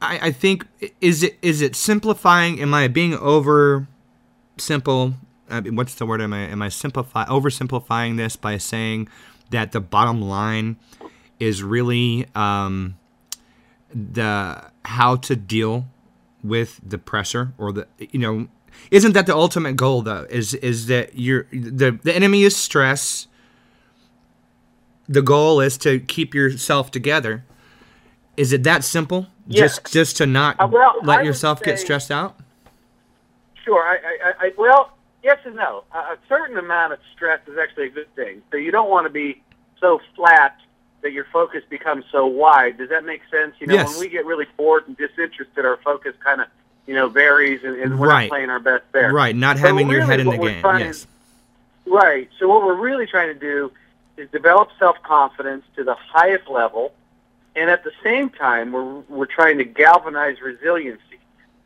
[0.00, 0.66] I, I think
[1.00, 2.60] is it is it simplifying?
[2.60, 3.86] Am I being over
[4.58, 5.14] simple?
[5.48, 6.20] I mean, what's the word?
[6.20, 9.08] Am I am I simplify oversimplifying this by saying
[9.52, 10.76] that the bottom line
[11.38, 12.98] is really um,
[13.94, 15.86] the how to deal
[16.42, 18.48] with the pressure or the you know
[18.90, 23.28] isn't that the ultimate goal though is is that you're the the enemy is stress
[25.08, 27.44] the goal is to keep yourself together
[28.36, 29.76] is it that simple Yes.
[29.78, 32.36] just just to not Uh, well, let would yourself get stressed out
[33.64, 33.80] Sure.
[33.80, 34.92] I, I, I, I well,
[35.22, 35.84] yes and no.
[35.92, 38.42] A, certain amount of stress is actually a good thing.
[38.50, 39.42] So you don't want to be
[39.80, 40.56] so flat
[41.02, 42.78] that your focus becomes so wide.
[42.78, 43.54] Does that make sense?
[43.58, 43.90] You know, Yes.
[43.90, 46.46] when we get really bored and disinterested, our focus kind of
[46.86, 48.24] you know varies, and, and we're Right.
[48.24, 49.12] not playing our best there.
[49.12, 51.06] right not So having your really head in the game yes
[51.86, 52.28] Right.
[52.38, 53.72] So what we're really trying to do
[54.16, 56.92] is develop self-confidence to the highest level,
[57.56, 61.11] and at the same time, we're we're trying to galvanize resiliency.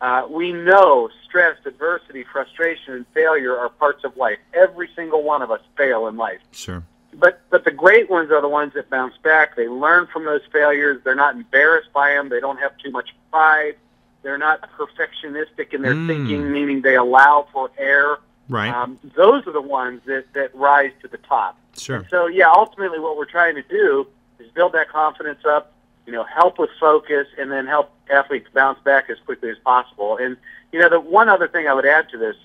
[0.00, 4.38] Uh, we know stress, adversity, frustration, and failure are parts of life.
[4.52, 6.40] Every single one of us fail in life.
[6.52, 6.82] sure
[7.14, 9.56] But but the great ones are the ones that bounce back.
[9.56, 11.00] They learn from those failures.
[11.02, 12.28] They're not embarrassed by them.
[12.28, 13.76] They don't have too much pride.
[14.22, 16.06] They're not perfectionistic in their Mm.
[16.06, 18.18] thinking, meaning they allow for error.
[18.48, 18.72] Right.
[18.72, 21.58] Um, those are the ones that, that rise to the top.
[21.76, 21.96] Sure.
[21.96, 24.06] And so, yeah, ultimately what we're trying to do
[24.38, 25.72] is build that confidence up,
[26.06, 30.16] you know, help with focus, and then help athletes bounce back as quickly as possible.
[30.16, 30.36] And,
[30.72, 32.36] you know, the one other thing I would add to this,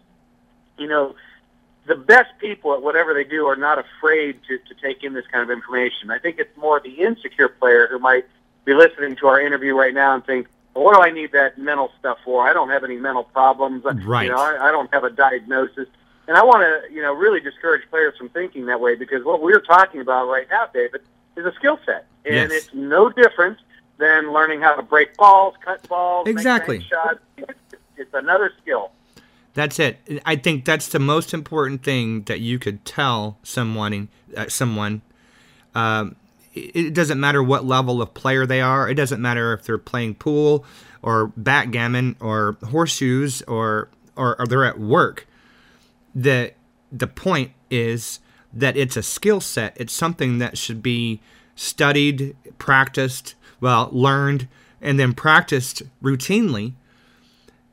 [0.78, 1.16] you know,
[1.86, 5.26] the best people at whatever they do are not afraid to, to take in this
[5.28, 6.12] kind of information.
[6.12, 8.26] I think it's more the insecure player who might
[8.66, 11.58] be listening to our interview right now and think, well, what do I need that
[11.58, 12.48] mental stuff for?
[12.48, 13.84] I don't have any mental problems.
[13.84, 14.26] Right.
[14.26, 15.88] You know, I, I don't have a diagnosis.
[16.28, 19.42] And I want to, you know, really discourage players from thinking that way because what
[19.42, 21.02] we're talking about right now, David,
[21.42, 22.52] is a skill set, and Yes.
[22.52, 23.58] it's no different
[23.98, 26.82] than learning how to break balls, cut balls, Exactly.
[26.82, 27.20] shots.
[27.38, 27.54] It's,
[27.98, 28.92] it's another skill.
[29.54, 29.98] That's it.
[30.26, 34.08] I think that's the most important thing that you could tell someone.
[34.36, 35.02] Uh, someone.
[35.76, 36.16] Um,
[36.54, 38.90] it it doesn't matter what level of player they are.
[38.90, 40.66] It doesn't matter if they're playing pool
[41.02, 45.28] or backgammon or horseshoes or or, or they're at work.
[46.16, 46.54] The
[46.92, 48.20] the point is
[48.54, 49.74] that it's a skill set.
[49.80, 51.22] It's something that should be
[51.56, 54.48] studied, practiced, well, learned,
[54.82, 56.74] and then practiced routinely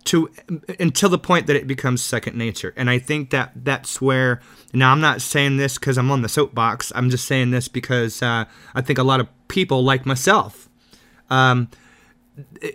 [0.05, 0.31] to
[0.79, 2.73] until the point that it becomes second nature.
[2.77, 4.41] And i think that that's where
[4.73, 6.93] now i'm not saying this because i'm on the soapbox.
[6.95, 10.69] I'm just saying this because uh, i think a lot of people like myself.
[11.31, 11.69] Um,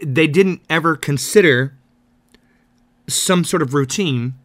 [0.03, 1.75] they didn't ever consider
[3.07, 4.35] some sort of routine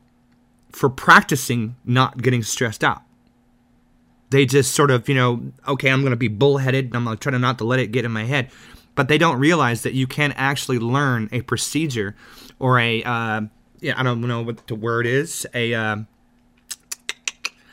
[0.73, 3.03] for practicing not getting stressed out
[4.31, 7.17] they just sort of you know okay i'm going to be bullheaded and i'm going
[7.17, 8.51] to try to not to let it get in my head.
[8.95, 12.17] But they don't realize that you can actually learn a procedure
[12.59, 13.43] or a uh,
[13.81, 15.97] yeah i don't know what the word is a uh,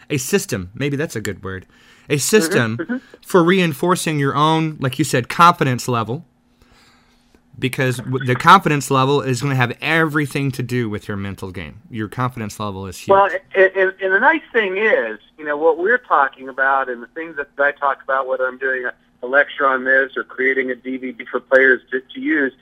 [0.10, 0.72] a system.
[0.76, 1.66] Maybe that's a good word.
[2.10, 6.26] A system for reinforcing your own like you said confidence level
[7.58, 11.82] because the confidence level is going to have everything to do with your mental game
[11.89, 15.58] your confidence level is huge Well, and, and, and the nice thing is, you know,
[15.58, 18.93] what we're talking about and the things that I talk about, whether I'm doing a,
[19.24, 22.53] a lecture on this or creating a DVD for players to, to use,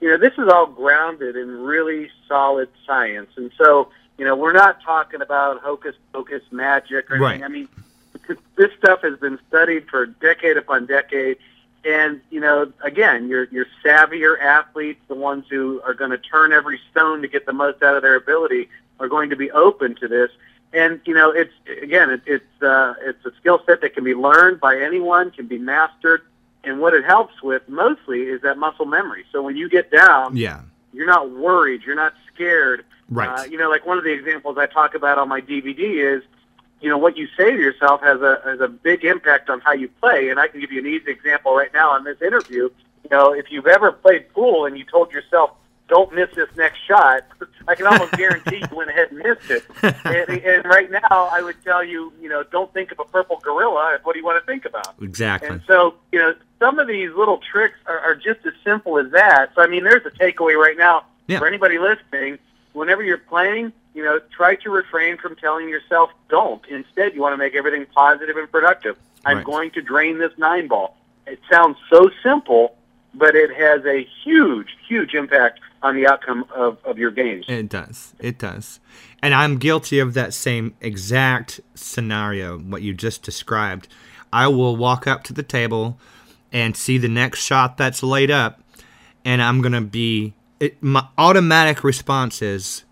[0.00, 3.30] you know, this is all grounded in really solid science.
[3.36, 3.88] And so,
[4.18, 7.40] you know, we're not talking about hocus pocus magic or anything.
[7.40, 7.42] Right.
[7.42, 7.68] I mean,
[8.56, 11.38] this stuff has been studied for decade upon decade.
[11.84, 16.52] And you know, again, your your savvier athletes, the ones who are going to turn
[16.52, 18.68] every stone to get the most out of their ability,
[19.00, 20.30] are going to be open to this.
[20.72, 21.52] And you know, it's
[21.82, 25.46] again, it, it's uh, it's a skill set that can be learned by anyone, can
[25.46, 26.22] be mastered.
[26.64, 29.24] And what it helps with mostly is that muscle memory.
[29.32, 30.60] So when you get down, yeah
[30.92, 32.84] you're not worried, you're not scared.
[33.08, 33.28] Right.
[33.28, 36.22] Uh, you know, like one of the examples I talk about on my DVD is,
[36.82, 39.72] you know, what you say to yourself has a has a big impact on how
[39.72, 40.28] you play.
[40.30, 42.68] And I can give you an easy example right now on this interview.
[43.04, 45.50] You know, if you've ever played pool and you told yourself,
[45.88, 47.22] "Don't miss this next shot,"
[47.68, 49.64] I can almost guarantee you went ahead and missed it.
[50.04, 53.38] And, and right now, I would tell you, you know, don't think of a purple
[53.42, 53.98] gorilla.
[54.02, 54.94] What do you want to think about?
[55.00, 58.98] exactly And so, you know, some of these little tricks are, are just as simple
[58.98, 59.50] as that.
[59.54, 61.38] So, I mean, there's a takeaway right now Yeah.
[61.38, 62.38] for anybody listening.
[62.72, 66.64] Whenever you're playing, you know, try to refrain from telling yourself don't.
[66.68, 68.96] Instead, you want to make everything positive and productive.
[69.24, 69.46] I'm Right.
[69.46, 70.96] going to drain this nine ball.
[71.26, 72.76] It sounds so simple,
[73.14, 77.44] but it has a huge, huge impact on the outcome of, of your games.
[77.48, 78.14] It does.
[78.18, 78.80] It does.
[79.20, 83.88] And I'm guilty of that same exact scenario, what you just described.
[84.32, 85.98] I will walk up to the table
[86.52, 88.60] and see the next shot that's laid up,
[89.24, 90.34] and I'm going to be.
[90.60, 92.84] It, my automatic response is,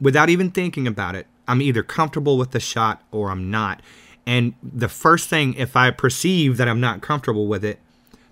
[0.00, 3.80] without even thinking about it, I'm either comfortable with the shot or I'm not.
[4.26, 7.78] And the first thing, if I perceive that I'm not comfortable with it,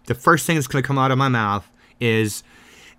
[0.06, 1.66] the first thing that's going to come out of my mouth
[2.00, 2.42] is,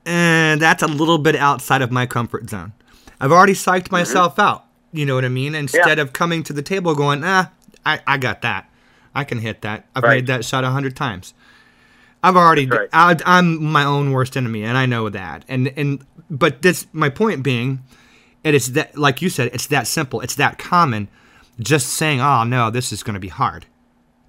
[0.05, 2.73] eh, that's a little bit outside of my comfort zone.
[3.21, 4.65] I've already psyched myself out.
[4.91, 5.53] You know what I mean?
[5.53, 6.01] Instead Yeah.
[6.01, 7.51] of coming to the table going, ah,
[7.85, 8.69] I, I got that.
[9.13, 9.85] I can hit that.
[9.95, 10.15] I've Right.
[10.15, 11.33] made that shot a hundred times.
[12.23, 12.65] I've already.
[12.65, 15.45] That's I, I'm my own worst enemy, and I know that.
[15.47, 17.83] And and but this my point being,
[18.47, 20.21] it is that like you said, it's that simple.
[20.21, 21.09] It's that common.
[21.59, 23.65] Just saying, oh no, this is going to be hard.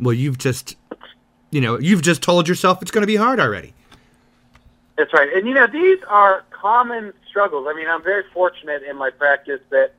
[0.01, 0.77] Well, you've just,
[1.51, 3.75] you know, you've just told yourself it's going to be hard already.
[4.97, 5.33] That's right.
[5.33, 7.67] And you know, these are common struggles.
[7.69, 9.93] I mean, I'm very fortunate in my practice that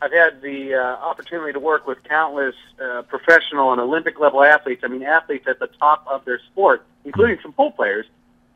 [0.00, 4.82] I've had the uh, opportunity to work with countless uh, professional and Olympic level athletes.
[4.84, 8.06] I mean, athletes at the top of their sport, including some pool players.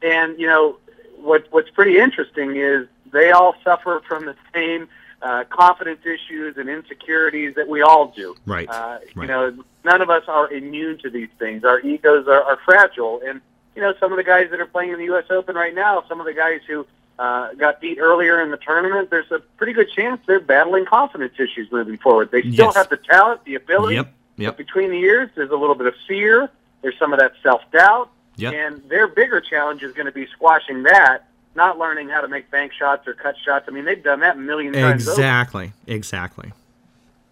[0.03, 0.77] And you know,
[1.16, 4.89] what what's pretty interesting is they all suffer from the same
[5.23, 8.37] uh, confidence issues and insecurities that we all do.
[8.47, 8.69] Right.
[8.69, 11.64] Uh, You know, none of us are immune to these things.
[11.64, 13.41] Our egos are, are fragile, and
[13.75, 15.25] you know, some of the guys that are playing in the U.S.
[15.31, 16.87] Open right now, some of the guys who
[17.19, 21.35] uh, got beat earlier in the tournament, there's a pretty good chance they're battling confidence
[21.39, 22.31] issues moving forward.
[22.33, 22.77] They still Yes.
[22.77, 23.97] have the talent, the ability.
[23.97, 24.12] Yep.
[24.37, 24.51] Yep.
[24.51, 26.49] But between the years, there's a little bit of fear.
[26.83, 28.11] There's some of that self doubt.
[28.37, 28.55] Yep.
[28.55, 32.51] And their bigger challenge is going to be squashing that, not learning how to make
[32.51, 33.67] bank shots or cut shots.
[33.69, 35.09] I mean, they've done that a million times.
[35.09, 35.21] over.
[35.21, 35.73] Exactly.
[35.87, 36.53] Exactly.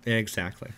[0.04, 0.70] Exactly.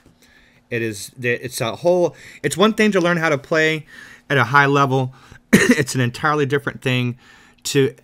[0.70, 1.12] It is.
[1.20, 2.14] It's a whole.
[2.42, 3.86] It's one thing to learn how to play
[4.28, 5.14] at a high level.
[5.52, 7.18] it's an entirely different thing
[7.64, 7.94] to.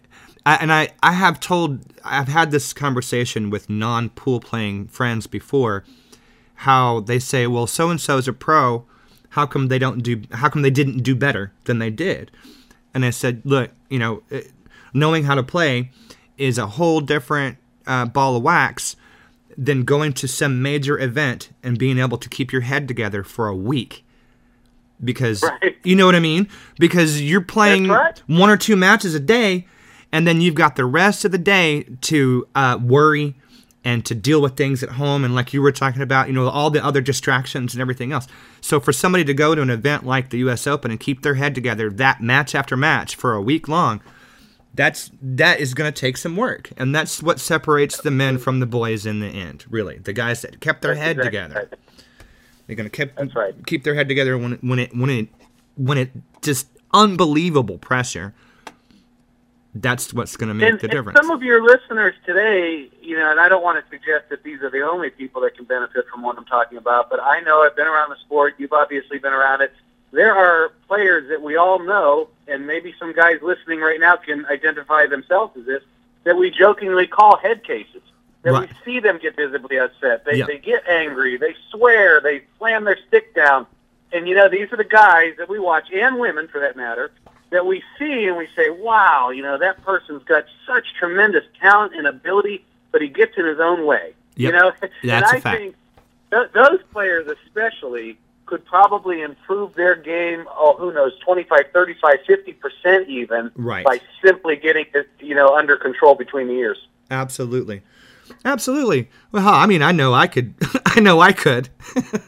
[0.47, 5.85] And I, I have told, I've had this conversation with non pool playing friends before,
[6.57, 8.85] how they say, well, so and so is a pro.
[9.31, 10.23] How come they don't do?
[10.33, 12.31] How come they didn't do better than they did?
[12.93, 14.23] And I said, look, you know,
[14.95, 15.91] knowing how to play
[16.39, 18.97] is a whole different uh, ball of wax
[19.57, 23.47] than going to some major event and being able to keep your head together for
[23.49, 24.05] a week.
[25.03, 25.77] Because Right.
[25.85, 26.49] you know what I mean?
[26.79, 28.21] Because you're playing right.
[28.27, 29.67] one or two matches a day,
[30.11, 33.35] and then you've got the rest of the day to uh, worry
[33.85, 35.25] and to deal with things at home.
[35.25, 38.27] And like you were talking about, you know, all the other distractions and everything else.
[38.61, 40.67] So for somebody to go to an event like the U.S.
[40.67, 44.01] Open and keep their head together that match after match for a week long,
[44.75, 48.61] that's that is going to take some work, and that's what separates the men from
[48.61, 49.65] the boys in the end.
[49.71, 51.69] Really, the guys that kept their head Exactly together.
[51.71, 51.79] right.
[52.67, 53.55] They're going to keep That's right.
[53.67, 55.29] keep their head together when it, when it when it
[55.77, 56.11] when it
[56.43, 58.35] just unbelievable pressure.
[59.77, 61.19] That's what's going to make And, the and difference.
[61.19, 64.63] some of your listeners today, you know, and I don't want to suggest that these
[64.63, 67.63] are the only people that can benefit from what I'm talking about, but I know
[67.65, 68.55] I've been around the sport.
[68.59, 69.73] You've obviously been around it.
[70.15, 74.47] There are players that we all know, and maybe some guys listening right now can
[74.47, 75.83] identify themselves as this,
[76.23, 78.01] that we jokingly call head cases.
[78.43, 78.69] That Right.
[78.71, 80.25] we see them get visibly upset.
[80.25, 80.47] They, Yeah.
[80.47, 81.37] they get angry.
[81.37, 82.21] They swear.
[82.21, 83.67] They slam their stick down.
[84.13, 87.11] And, you know, these are the guys that we watch, and women for that matter,
[87.51, 91.95] that we see and we say, wow, you know, that person's got such tremendous talent
[91.97, 94.15] and ability, but he gets in his own way.
[94.37, 94.55] You Yep.
[94.63, 95.59] know, and That's a I fact.
[95.59, 95.75] think
[96.31, 98.17] th- those players especially
[98.47, 103.85] could probably improve their game, oh, who knows, 25, 35, 50% even Right.
[103.85, 106.79] by simply getting it, you know, under control between the ears.
[107.11, 107.83] Absolutely.
[108.45, 109.09] Absolutely.
[109.33, 110.55] Well, I mean, I know I could.
[110.87, 111.69] I know I could.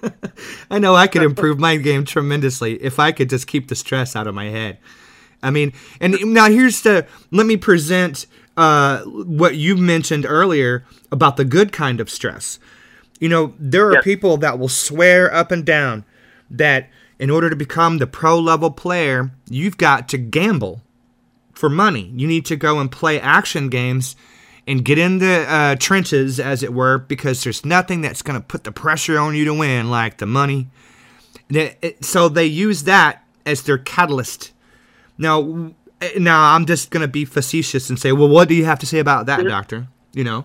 [0.71, 4.15] I know I could improve my game tremendously if I could just keep the stress
[4.15, 4.79] out of my head.
[5.43, 7.07] I mean, and now here's the.
[7.31, 12.59] Let me present uh, what you mentioned earlier about the good kind of stress.
[13.21, 16.05] You know, there are people that will swear up and down
[16.51, 16.89] that
[17.19, 20.83] in order to become the pro level player, you've got to gamble
[21.55, 22.13] for money.
[22.15, 24.17] You need to go and play action games
[24.67, 28.45] and get in the uh, trenches, as it were, because there's nothing that's going to
[28.47, 30.69] put the pressure on you to win like the money.
[31.49, 34.53] It- So they use that as their catalyst.
[35.17, 35.73] Now,
[36.19, 38.87] now I'm just going to be facetious and say, well, what do you have to
[38.87, 39.87] say about that, doctor?
[40.13, 40.45] You know,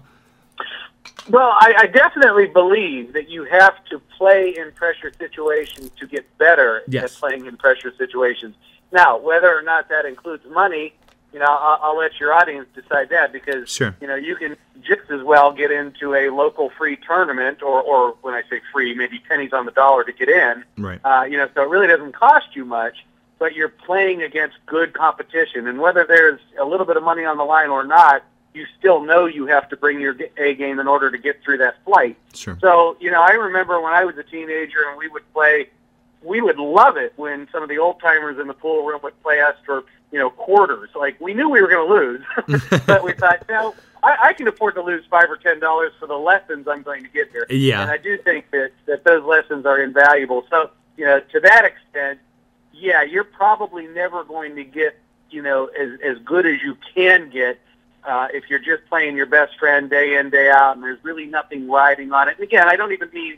[1.29, 6.25] Well, I, I definitely believe that you have to play in pressure situations to get
[6.37, 7.03] better Yes.
[7.15, 8.55] at playing in pressure situations.
[8.91, 10.93] Now, whether or not that includes money,
[11.31, 13.95] you know, I'll, I'll let your audience decide that because Sure.
[14.01, 18.15] you know you can just as well get into a local free tournament, or, or
[18.21, 20.63] when I say free, maybe pennies on the dollar to get in.
[20.77, 20.99] right?
[21.05, 23.05] Uh, you know, so it really doesn't cost you much,
[23.39, 25.67] but you're playing against good competition.
[25.67, 28.23] And whether there's a little bit of money on the line or not,
[28.53, 31.59] you still know you have to bring your A game in order to get through
[31.59, 32.17] that flight.
[32.33, 32.57] Sure.
[32.59, 35.69] So, you know, I remember when I was a teenager and we would play,
[36.21, 39.19] we would love it when some of the old timers in the pool room would
[39.23, 40.89] play us for, you know, quarters.
[40.95, 43.73] Like we knew we were going to lose, but we thought, no,
[44.03, 47.03] I, I can afford to lose five or ten dollars for the lessons I'm going
[47.03, 47.45] to get here.
[47.49, 47.81] Yeah.
[47.81, 50.45] And I do think that that those lessons are invaluable.
[50.49, 52.19] So, you know, to that extent,
[52.73, 54.99] yeah, you're probably never going to get,
[55.29, 57.59] you know, as as good as you can get
[58.03, 61.25] uh, if you're just playing your best friend day in day out, and there's really
[61.25, 62.35] nothing riding on it.
[62.37, 63.37] And again, I don't even mean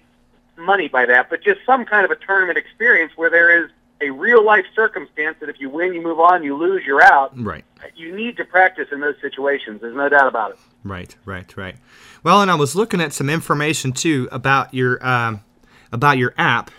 [0.57, 4.09] money by that, but just some kind of a tournament experience where there is a
[4.09, 7.32] real life circumstance that if you win, you move on, you lose, you're out.
[7.41, 7.64] Right.
[7.95, 9.82] You need to practice in those situations.
[9.82, 10.59] There's no doubt about it.
[10.84, 11.76] Right, right, right.
[12.24, 15.43] Well, and I was looking at some information too about your um,
[15.91, 16.72] about your app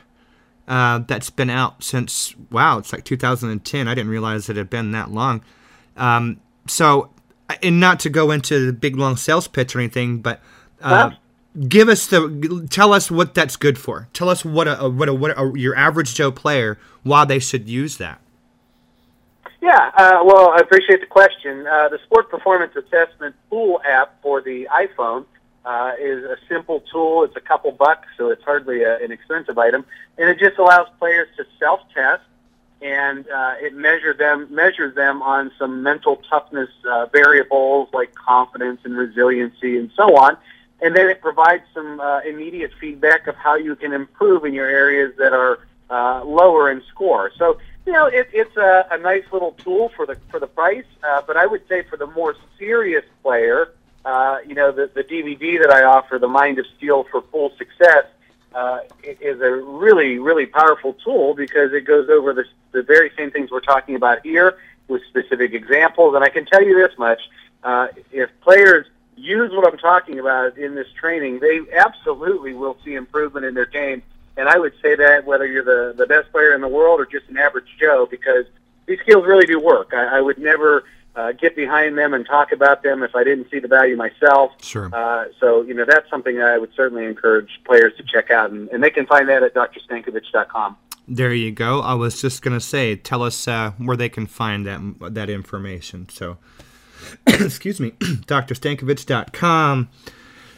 [0.69, 3.89] uh, that's been out since wow, it's like 2010.
[3.89, 5.43] I didn't realize it had been that long.
[5.97, 7.11] Um, so,
[7.63, 10.41] and not to go into the big long sales pitch or anything, but
[10.83, 11.11] uh,
[11.69, 14.09] give us the tell us what that's good for.
[14.13, 17.69] Tell us what a what a, what a, your average Joe player why they should
[17.69, 18.21] use that.
[19.61, 21.67] Yeah, uh, well, I appreciate the question.
[21.67, 25.25] Uh, the Sport Performance Assessment Tool app for the iPhone
[25.65, 27.25] uh, is a simple tool.
[27.25, 29.87] It's a couple bucks, so it's hardly a, an expensive item,
[30.19, 32.23] and it just allows players to self-test
[32.85, 38.79] and uh, it measures them measures them on some mental toughness uh, variables like confidence
[38.85, 40.37] and resiliency and so on.
[40.83, 44.69] And then it provides some uh, immediate feedback of how you can improve in your
[44.69, 47.33] areas that are uh, lower in score.
[47.39, 50.85] So you know it, it's a, a nice little tool for the for the price.
[51.03, 53.73] Uh, but I would say for the more serious player,
[54.05, 57.51] uh, you know the the DVD that I offer, the Mind of Steel for Pool
[57.57, 58.05] Success
[58.55, 63.31] uh, is a really, really powerful tool because it goes over the, the very same
[63.31, 66.15] things we're talking about here with specific examples.
[66.15, 67.21] And I can tell you this much:
[67.63, 68.87] uh, if players
[69.17, 73.67] use what I'm talking about in this training, they absolutely will see improvement in their
[73.67, 74.03] game.
[74.37, 77.07] And I would say that whether you're the, the best player in the world or
[77.07, 78.47] just an average Joe, because
[78.87, 79.95] these skills really do work.
[79.95, 80.85] I, I would never
[81.17, 84.53] uh, get behind them and talk about them if I didn't see the value myself.
[84.63, 84.91] Sure.
[84.93, 88.69] Uh, so, you know, that's something I would certainly encourage players to check out, and,
[88.71, 90.77] and they can find that at drstankovich.com.
[91.07, 91.81] There you go.
[91.81, 94.81] I was just gonna say, tell us uh, where they can find that
[95.15, 96.09] that information.
[96.09, 96.39] So,
[97.27, 99.91] excuse me, drstankovich.com.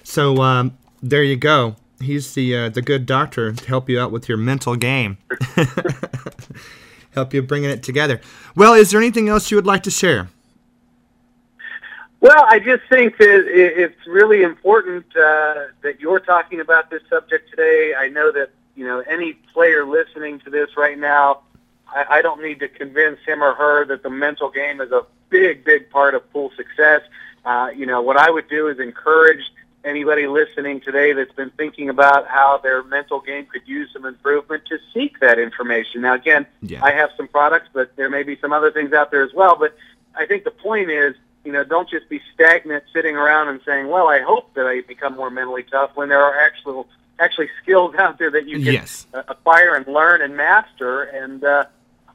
[0.04, 1.74] So um, there you go.
[2.00, 5.18] He's the uh, the good doctor to help you out with your mental game.
[7.10, 8.20] help you bringing it together.
[8.54, 10.28] Well, is there anything else you would like to share?
[12.26, 17.50] Well, I just think that it's really important uh, that you're talking about this subject
[17.50, 17.94] today.
[17.96, 21.42] I know that you know any player listening to this right now,
[21.86, 25.06] I, I don't need to convince him or her that the mental game is a
[25.28, 27.02] big, big part of full success.
[27.44, 29.44] Uh, you know, what I would do is encourage
[29.84, 34.64] anybody listening today that's been thinking about how their mental game could use some improvement
[34.66, 36.00] to seek that information.
[36.00, 36.82] Now, again, Yeah.
[36.82, 39.54] I have some products, but there may be some other things out there as well.
[39.56, 39.76] But
[40.16, 41.14] I think the point is,
[41.46, 44.80] you know, don't just be stagnant sitting around and saying, well, I hope that I
[44.82, 46.88] become more mentally tough when there are actual
[47.20, 49.06] actually skills out there that you can Yes.
[49.14, 51.04] uh, acquire and learn and master.
[51.04, 51.64] And uh,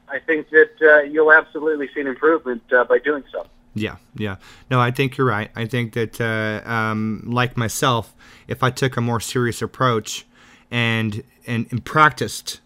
[0.08, 3.46] I think that uh, you'll absolutely see an improvement uh, by doing so.
[3.74, 4.36] Yeah, yeah.
[4.70, 5.50] No, I think you're right.
[5.56, 8.14] I think that, uh, um, like myself,
[8.46, 10.26] if I took a more serious approach
[10.70, 12.60] and, and and practiced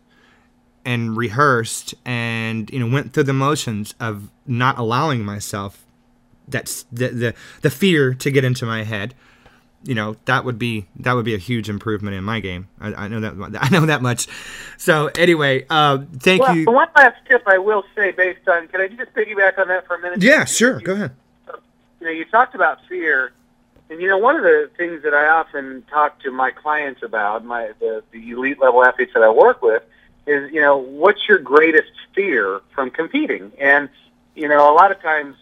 [0.85, 5.86] and rehearsed and you know went through the motions of not allowing myself
[6.49, 9.15] that's the the, the fear to get into my head,
[9.83, 12.69] you know that would be that would be a huge improvement in my game.
[12.81, 14.27] I, I know that I know that much.
[14.77, 16.65] So anyway, uh, thank Well, you.
[16.67, 19.97] one last tip I will say, based on, can I just piggyback on that for
[19.97, 20.23] a minute?
[20.23, 20.81] Yeah, sure.
[20.81, 21.13] Go ahead.
[22.01, 23.33] you know, you talked about fear,
[23.91, 27.45] and you know, one of the things that I often talk to my clients about,
[27.45, 29.83] my the, the elite level athletes that I work with,
[30.27, 33.53] is you know, what's your greatest fear from competing?
[33.61, 33.89] And
[34.35, 35.37] you know, a lot of times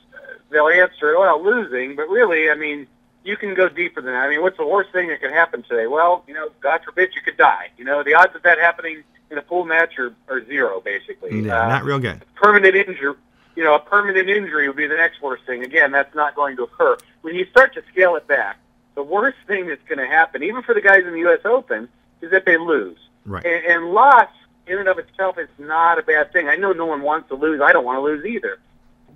[0.54, 2.86] they'll answer, well, losing, but really, I mean,
[3.24, 4.20] you can go deeper than that.
[4.24, 5.86] I mean, what's the worst thing that could happen today?
[5.86, 7.68] Well, you know, God forbid you could die.
[7.78, 11.40] You know, the odds of that happening in a full match are, are zero, basically.
[11.40, 12.22] Yeah, Uh, not real good.
[12.36, 13.14] permanent injury,
[13.56, 15.62] you know, a permanent injury would be the next worst thing.
[15.64, 16.96] Again, that's not going to occur.
[17.22, 18.58] When you start to scale it back,
[18.94, 21.40] the worst thing that's going to happen, even for the guys in the U.S.
[21.44, 21.88] Open,
[22.20, 22.98] is that they lose.
[23.24, 23.44] Right.
[23.44, 24.28] And, and loss,
[24.66, 26.48] in and of itself, is not a bad thing.
[26.48, 27.60] I know no one wants to lose.
[27.62, 28.58] I don't want to lose either.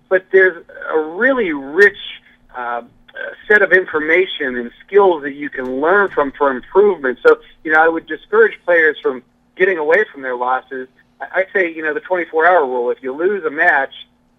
[0.08, 1.98] But there's a really rich
[2.56, 2.82] uh,
[3.46, 7.18] set of information and skills that you can learn from for improvement.
[7.26, 9.22] So, you know, I would discourage players from
[9.56, 10.88] getting away from their losses.
[11.20, 12.90] I, I say, you know, the 24-hour rule.
[12.90, 13.92] If you lose a match,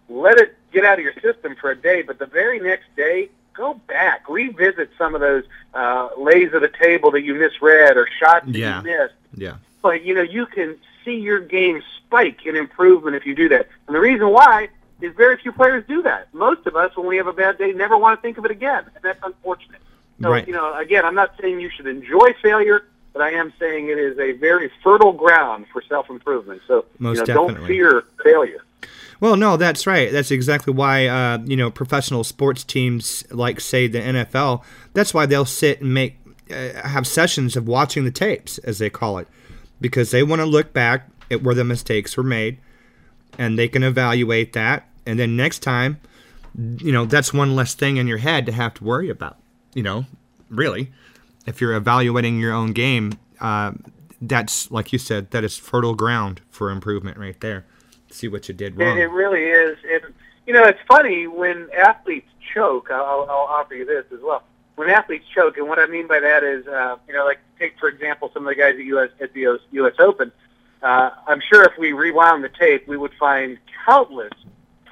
[0.07, 3.29] let it get out of your system for a day, but the very next day,
[3.53, 5.43] go back, revisit some of those
[5.73, 8.77] uh, lays of the table that you misread or shots that Yeah.
[8.81, 9.13] you missed.
[9.35, 9.55] Yeah.
[9.81, 13.67] But you know, you can see your game spike in improvement if you do that.
[13.87, 14.69] And the reason why
[15.01, 16.33] is very few players do that.
[16.33, 18.51] Most of us, when we have a bad day, never want to think of it
[18.51, 19.81] again, and that's unfortunate.
[20.21, 20.45] So, Right.
[20.47, 22.83] you know, again, I'm not saying you should enjoy failure,
[23.13, 26.61] but I am saying it is a very fertile ground for self improvement.
[26.67, 27.75] So, Most you know, don't definitely.
[27.75, 28.63] fear failure.
[29.21, 30.11] Well, no, that's right.
[30.11, 34.63] That's exactly why uh, you know professional sports teams like say the NFL.
[34.93, 36.17] That's why they'll sit and make
[36.51, 39.27] uh, have sessions of watching the tapes, as they call it,
[39.81, 42.57] because they want to look back at where the mistakes were made,
[43.37, 45.99] and they can evaluate that, and then next time,
[46.55, 49.37] you know, that's one less thing in your head to have to worry about.
[49.73, 50.05] You know,
[50.49, 50.91] really,
[51.47, 53.71] if you're evaluating your own game, uh,
[54.21, 57.65] that's like you said, that is fertile ground for improvement right there.
[58.11, 58.97] See what you did wrong.
[58.97, 59.77] It, it really is.
[59.91, 60.13] And
[60.45, 62.89] you know, it's funny when athletes choke.
[62.91, 64.43] I'll, I'll offer you this as well.
[64.75, 67.79] When athletes choke, and what I mean by that is, uh, you know, like take
[67.79, 70.31] for example some of the guys at US at the US, Open.
[70.83, 74.31] Uh, I'm sure if we rewound the tape, we would find countless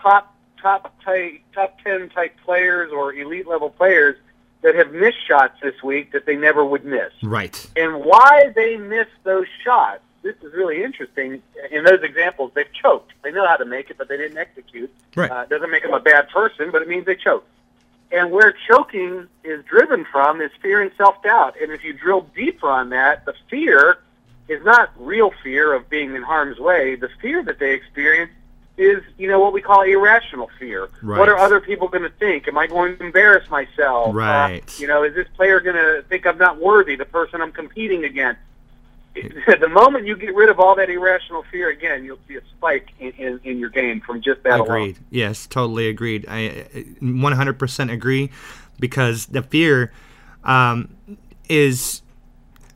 [0.07, 4.15] top top type, top ten type players or elite level players
[4.61, 7.55] that have missed shots this week that they never would miss Right.
[7.75, 10.01] and why they miss those shots.
[10.23, 11.41] this is really interesting.
[11.71, 13.13] In those examples, they've choked.
[13.23, 14.91] They know how to make it, but they didn't execute.
[15.15, 15.29] Right.
[15.31, 17.47] Uh, doesn't make them a bad person, but it means they choked.
[18.11, 21.55] And where choking is driven from is fear and self doubt.
[21.61, 23.99] And if you drill deeper on that, the fear
[24.49, 26.95] is not real fear of being in harm's way.
[26.95, 28.31] The fear that they experience
[28.77, 30.89] is, you know, what we call irrational fear.
[31.01, 31.17] Right.
[31.19, 32.47] What are other people going to think?
[32.47, 34.09] Am I going to embarrass myself?
[34.09, 34.79] Uh, Right.
[34.79, 36.95] you know, is this player going to think I'm not worthy?
[36.95, 38.39] The person I'm competing against.
[39.59, 42.89] The moment you get rid of all that irrational fear, again, you'll see a spike
[42.99, 44.67] in, in, in your game from just that alone.
[44.67, 44.97] Agreed.
[45.09, 46.27] Yes, totally agreed.
[46.29, 48.29] I I 100% agree
[48.79, 49.91] because the fear
[50.43, 50.95] um,
[51.49, 52.03] is,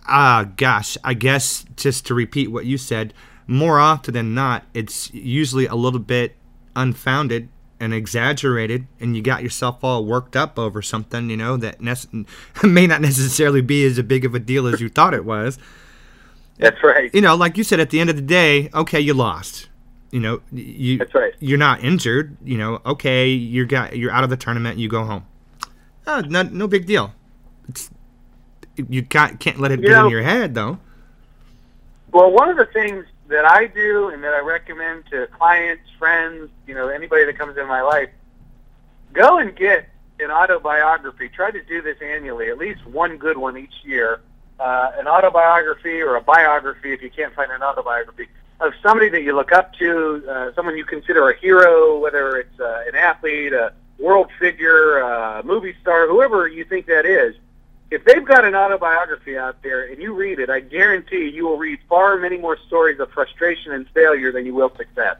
[0.07, 3.13] ah, gosh, I guess just to repeat what you said,
[3.47, 6.35] more often than not, it's usually a little bit
[6.75, 11.79] unfounded and exaggerated, and you got yourself all worked up over something, you know, that
[11.79, 12.27] nece-
[12.63, 15.57] may not necessarily be as big of a deal as you thought it was
[16.59, 17.09] That's right.
[17.13, 19.67] you know, like you said, at the end of the day, okay, you lost.
[20.11, 21.33] You know, you That's right.
[21.39, 22.35] you're not injured.
[22.43, 24.77] You know, okay, you're got you're out of the tournament.
[24.77, 25.25] You go home.
[26.05, 27.13] Oh, no, no big deal.
[27.69, 27.89] It's
[28.89, 30.79] you can't can't let it You get know- in your head though.
[32.11, 36.49] Well, one of the things that I do and that I recommend to clients, friends,
[36.67, 38.09] you know, anybody that comes in my life,
[39.13, 39.87] go and get
[40.19, 41.29] an autobiography.
[41.29, 44.21] Try to do this annually, at least one good one each year.
[44.59, 48.27] Uh, an autobiography or a biography, if you can't find an autobiography,
[48.59, 52.59] of somebody that you look up to, uh, someone you consider a hero, whether it's
[52.59, 57.35] uh, an athlete, a world figure, a movie star, whoever you think that is
[57.91, 61.57] if they've got an autobiography out there and you read it, I guarantee you will
[61.57, 65.17] read far many more stories of frustration and failure than you will success.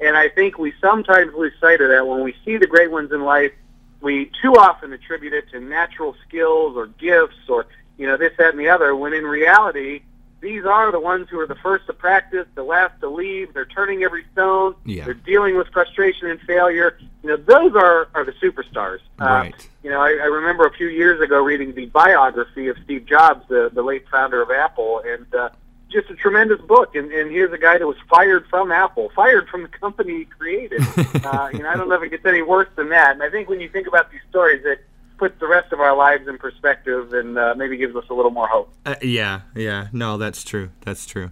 [0.00, 3.12] And I think we sometimes lose sight of that when we see the great ones
[3.12, 3.52] in life.
[4.00, 7.66] We too often attribute it to natural skills or gifts or
[7.96, 8.96] you know this, that, and the other.
[8.96, 10.02] When in reality,
[10.44, 13.54] these are the ones who are the first to practice, the last to leave.
[13.54, 14.74] They're turning every stone.
[14.84, 15.06] Yeah.
[15.06, 16.98] They're dealing with frustration and failure.
[17.22, 19.00] You know, those are are the superstars.
[19.18, 19.68] Uh, Right.
[19.82, 23.48] you know, I, I remember a few years ago reading the biography of Steve Jobs,
[23.48, 25.48] the, the late founder of Apple, and uh,
[25.90, 26.94] just a tremendous book.
[26.94, 30.24] And, and here's a guy that was fired from Apple, fired from the company he
[30.26, 30.82] created.
[31.24, 33.12] uh, you know, I don't know if it gets any worse than that.
[33.12, 34.84] And I think when you think about these stories, it
[35.18, 38.30] puts the rest of our lives in perspective and uh, maybe gives us a little
[38.30, 38.72] more hope.
[38.84, 39.88] Uh, yeah, yeah.
[39.92, 40.70] No, that's true.
[40.82, 41.30] That's true.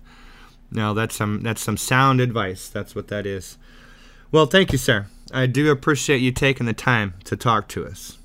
[0.70, 2.68] No, that's some that's some sound advice.
[2.68, 3.58] That's what that is.
[4.30, 5.06] Well, thank you, sir.
[5.32, 8.18] I do appreciate you taking the time to talk to us.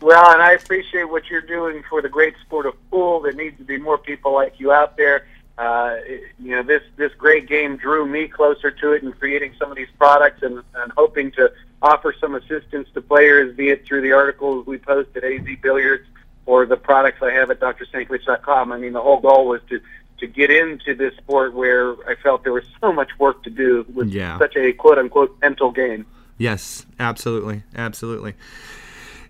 [0.00, 3.20] Well, and I appreciate what you're doing for the great sport of pool.
[3.20, 5.26] There needs to be more people like you out there.
[5.58, 9.54] Uh, it- you know, this this great game drew me closer to it and creating
[9.58, 11.52] some of these products and, and hoping to
[11.82, 16.06] offer some assistance to players, be it through the articles we post at AZ Billiards
[16.46, 18.72] or the products I have at drstankovich.com.
[18.72, 19.80] I mean, the whole goal was to
[20.18, 23.86] to get into this sport where I felt there was so much work to do
[23.94, 24.38] with Yeah.
[24.38, 26.04] such a quote unquote mental game.
[26.36, 28.34] Yes, absolutely, absolutely.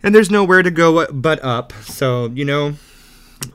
[0.02, 1.72] And there's nowhere to go but up.
[1.84, 2.74] So you know,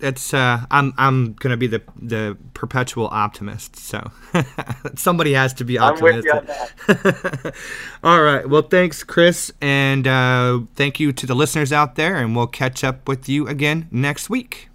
[0.00, 3.76] it's uh, I'm I'm gonna be the the perpetual optimist.
[3.76, 4.10] So
[4.94, 6.24] somebody has to be optimistic.
[6.24, 7.54] you on that.
[8.02, 8.48] All right.
[8.48, 12.84] Well, thanks, Chris, and uh, thank you to the listeners out there, and we'll catch
[12.84, 14.68] up with you again next week.